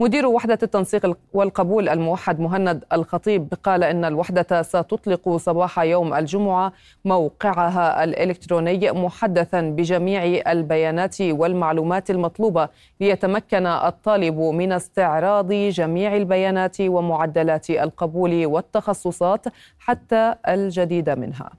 مدير 0.00 0.26
وحدة 0.26 0.58
التنسيق 0.62 1.16
والقبول 1.32 1.88
الموحد 1.88 2.40
مهند 2.40 2.84
الخطيب 2.92 3.54
قال 3.64 3.84
إن 3.84 4.04
الوحدة 4.04 4.62
ستطلق 4.62 5.36
صباح 5.36 5.78
يوم 5.78 6.14
الجمعة 6.14 6.72
موقعها 7.04 8.04
الإلكتروني 8.04 8.92
محدثا 8.92 9.60
بجميع 9.60 10.42
البيانات 10.52 11.20
والمعلومات 11.20 12.10
المطلوبة 12.10 12.68
ليتمكن 13.00 13.66
الطالب 13.66 14.38
من 14.38 14.72
استعراض 14.72 15.52
جميع 15.52 16.16
البيانات 16.16 16.80
ومعدلات 16.80 17.70
القبول 17.70 18.46
والتخصصات 18.46 19.44
حتى 19.78 20.34
الجديد 20.48 21.10
منها. 21.10 21.50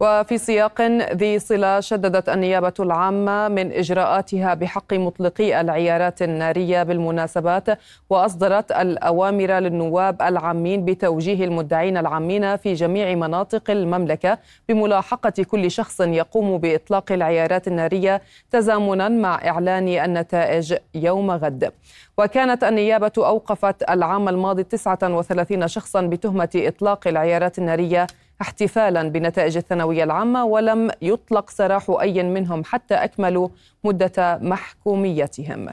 وفي 0.00 0.38
سياق 0.38 0.82
ذي 1.12 1.38
صلة 1.38 1.80
شددت 1.80 2.28
النيابة 2.28 2.72
العامة 2.80 3.48
من 3.48 3.72
إجراءاتها 3.72 4.54
بحق 4.54 4.94
مطلقي 4.94 5.60
العيارات 5.60 6.22
النارية 6.22 6.82
بالمناسبات 6.82 7.64
وأصدرت 8.10 8.72
الأوامر 8.72 9.52
للنواب 9.52 10.22
العامين 10.22 10.84
بتوجيه 10.84 11.44
المدعين 11.44 11.96
العامين 11.96 12.56
في 12.56 12.74
جميع 12.74 13.14
مناطق 13.14 13.70
المملكة 13.70 14.38
بملاحقة 14.68 15.42
كل 15.50 15.70
شخص 15.70 16.00
يقوم 16.00 16.58
بإطلاق 16.58 17.12
العيارات 17.12 17.68
النارية 17.68 18.22
تزامنا 18.50 19.08
مع 19.08 19.34
إعلان 19.48 19.88
النتائج 19.88 20.74
يوم 20.94 21.30
غد. 21.30 21.72
وكانت 22.18 22.64
النيابة 22.64 23.12
أوقفت 23.18 23.90
العام 23.90 24.28
الماضي 24.28 24.62
39 24.62 25.68
شخصا 25.68 26.00
بتهمة 26.02 26.50
إطلاق 26.56 27.08
العيارات 27.08 27.58
النارية 27.58 28.06
احتفالا 28.40 29.08
بنتائج 29.08 29.56
الثانوية 29.56 30.04
العامة 30.04 30.44
ولم 30.44 30.90
يطلق 31.02 31.50
سراح 31.50 31.90
أي 32.00 32.22
منهم 32.22 32.64
حتى 32.64 32.94
أكملوا 32.94 33.48
مدة 33.84 34.38
محكوميتهم. 34.42 35.68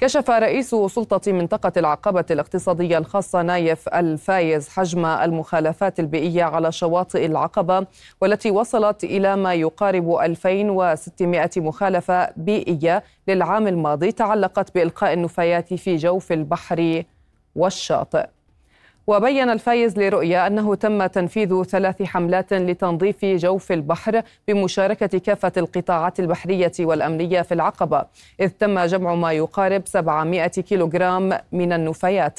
كشف 0.00 0.30
رئيس 0.30 0.70
سلطة 0.70 1.32
منطقة 1.32 1.72
العقبة 1.76 2.24
الاقتصادية 2.30 2.98
الخاصة 2.98 3.42
نايف 3.42 3.88
الفايز 3.88 4.68
حجم 4.68 5.06
المخالفات 5.06 6.00
البيئية 6.00 6.44
على 6.44 6.72
شواطئ 6.72 7.26
العقبة 7.26 7.86
والتي 8.20 8.50
وصلت 8.50 9.04
إلى 9.04 9.36
ما 9.36 9.54
يقارب 9.54 10.14
2600 10.14 11.50
مخالفة 11.56 12.30
بيئية 12.36 13.02
للعام 13.28 13.66
الماضي 13.66 14.12
تعلقت 14.12 14.74
بإلقاء 14.74 15.12
النفايات 15.12 15.74
في 15.74 15.96
جوف 15.96 16.32
البحر 16.32 17.02
والشاطئ. 17.54 18.26
وبين 19.06 19.50
الفايز 19.50 19.98
لرؤيا 19.98 20.46
أنه 20.46 20.74
تم 20.74 21.06
تنفيذ 21.06 21.62
ثلاث 21.62 22.02
حملات 22.02 22.52
لتنظيف 22.52 23.24
جوف 23.24 23.72
البحر 23.72 24.22
بمشاركة 24.48 25.18
كافة 25.18 25.52
القطاعات 25.56 26.20
البحرية 26.20 26.72
والأمنية 26.80 27.42
في 27.42 27.54
العقبة. 27.54 28.04
إذ 28.40 28.48
تم 28.48 28.78
جمع 28.80 29.14
ما 29.14 29.32
يقارب 29.32 29.82
700 29.86 30.46
كيلوغرام 30.46 31.38
من 31.52 31.72
النفايات. 31.72 32.38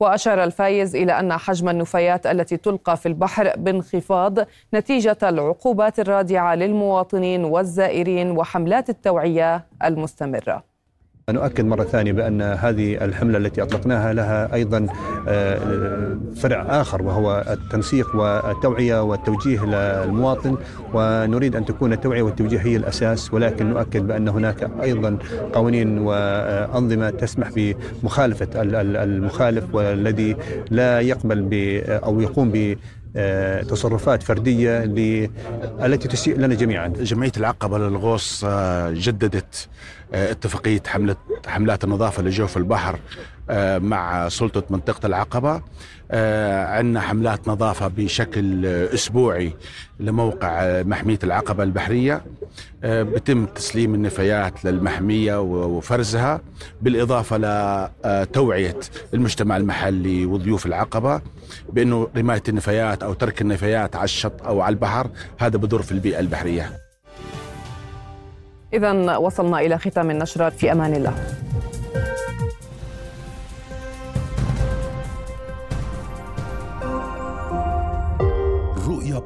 وأشار 0.00 0.44
الفايز 0.44 0.96
إلى 0.96 1.20
أن 1.20 1.32
حجم 1.32 1.68
النفايات 1.68 2.26
التي 2.26 2.56
تلقى 2.56 2.96
في 2.96 3.06
البحر 3.06 3.52
بانخفاض 3.56 4.38
نتيجة 4.74 5.18
العقوبات 5.22 6.00
الرادعة 6.00 6.54
للمواطنين 6.54 7.44
والزائرين 7.44 8.30
وحملات 8.30 8.90
التوعية 8.90 9.66
المستمرة. 9.84 10.75
نؤكد 11.32 11.64
مرة 11.64 11.84
ثانية 11.84 12.12
بأن 12.12 12.42
هذه 12.42 13.04
الحملة 13.04 13.38
التي 13.38 13.62
أطلقناها 13.62 14.12
لها 14.12 14.54
أيضا 14.54 14.86
آه، 15.28 16.18
فرع 16.36 16.80
آخر 16.80 17.02
وهو 17.02 17.44
التنسيق 17.50 18.16
والتوعية 18.16 19.02
والتوجيه 19.02 19.64
للمواطن. 19.64 20.56
ونريد 20.94 21.56
أن 21.56 21.64
تكون 21.64 21.92
التوعية 21.92 22.22
والتوجيه 22.22 22.58
هي 22.58 22.76
الأساس 22.76 23.34
ولكن 23.34 23.66
نؤكد 23.66 24.06
بأن 24.06 24.28
هناك 24.28 24.70
أيضا 24.82 25.18
قوانين 25.52 25.98
وأنظمة 25.98 27.10
تسمح 27.10 27.50
بمخالفة 27.56 28.48
المخالف 28.62 29.74
والذي 29.74 30.36
لا 30.70 31.00
يقبل 31.00 31.48
أو 31.88 32.20
يقوم 32.20 32.50
ب 32.50 32.76
تصرفات 33.68 34.22
فردية 34.22 34.84
التي 35.84 36.08
تسيء 36.08 36.36
لنا 36.38 36.54
جميعا. 36.54 36.88
جمعية 36.88 37.32
العقبة 37.36 37.78
للغوص 37.78 38.44
آه، 38.44 38.90
جددت 38.90 39.68
اتفاقية 40.14 40.82
حمله 40.86 41.16
حملات 41.46 41.84
النظافة 41.84 42.22
لجوف 42.22 42.56
البحر 42.56 42.98
مع 43.78 44.28
سلطة 44.28 44.62
منطقة 44.70 45.06
العقبة 45.06 45.62
عندنا 46.76 47.00
حملات 47.00 47.48
نظافة 47.48 47.88
بشكل 47.88 48.66
أسبوعي 48.66 49.52
لموقع 50.00 50.82
محمية 50.82 51.18
العقبة 51.24 51.62
البحرية 51.62 52.24
بتم 52.84 53.46
تسليم 53.46 53.94
النفايات 53.94 54.64
للمحمية 54.64 55.40
وفرزها 55.40 56.40
بالإضافة 56.82 57.36
لتوعية 58.04 58.76
المجتمع 59.14 59.56
المحلي 59.56 60.26
وضيوف 60.26 60.66
العقبة 60.66 61.20
بأنه 61.72 62.08
رماية 62.16 62.42
النفايات 62.48 63.02
أو 63.02 63.12
ترك 63.12 63.42
النفايات 63.42 63.96
على 63.96 64.04
الشط 64.04 64.42
أو 64.46 64.60
على 64.60 64.72
البحر 64.72 65.10
هذا 65.38 65.58
بضر 65.58 65.82
في 65.82 65.92
البيئة 65.92 66.20
البحرية. 66.20 66.70
إذا 68.72 69.16
وصلنا 69.16 69.60
إلى 69.60 69.78
ختام 69.78 70.10
النشرة 70.10 70.48
في 70.48 70.72
أمان 70.72 70.94
الله. 70.94 71.14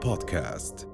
بودكاست. 0.03 0.90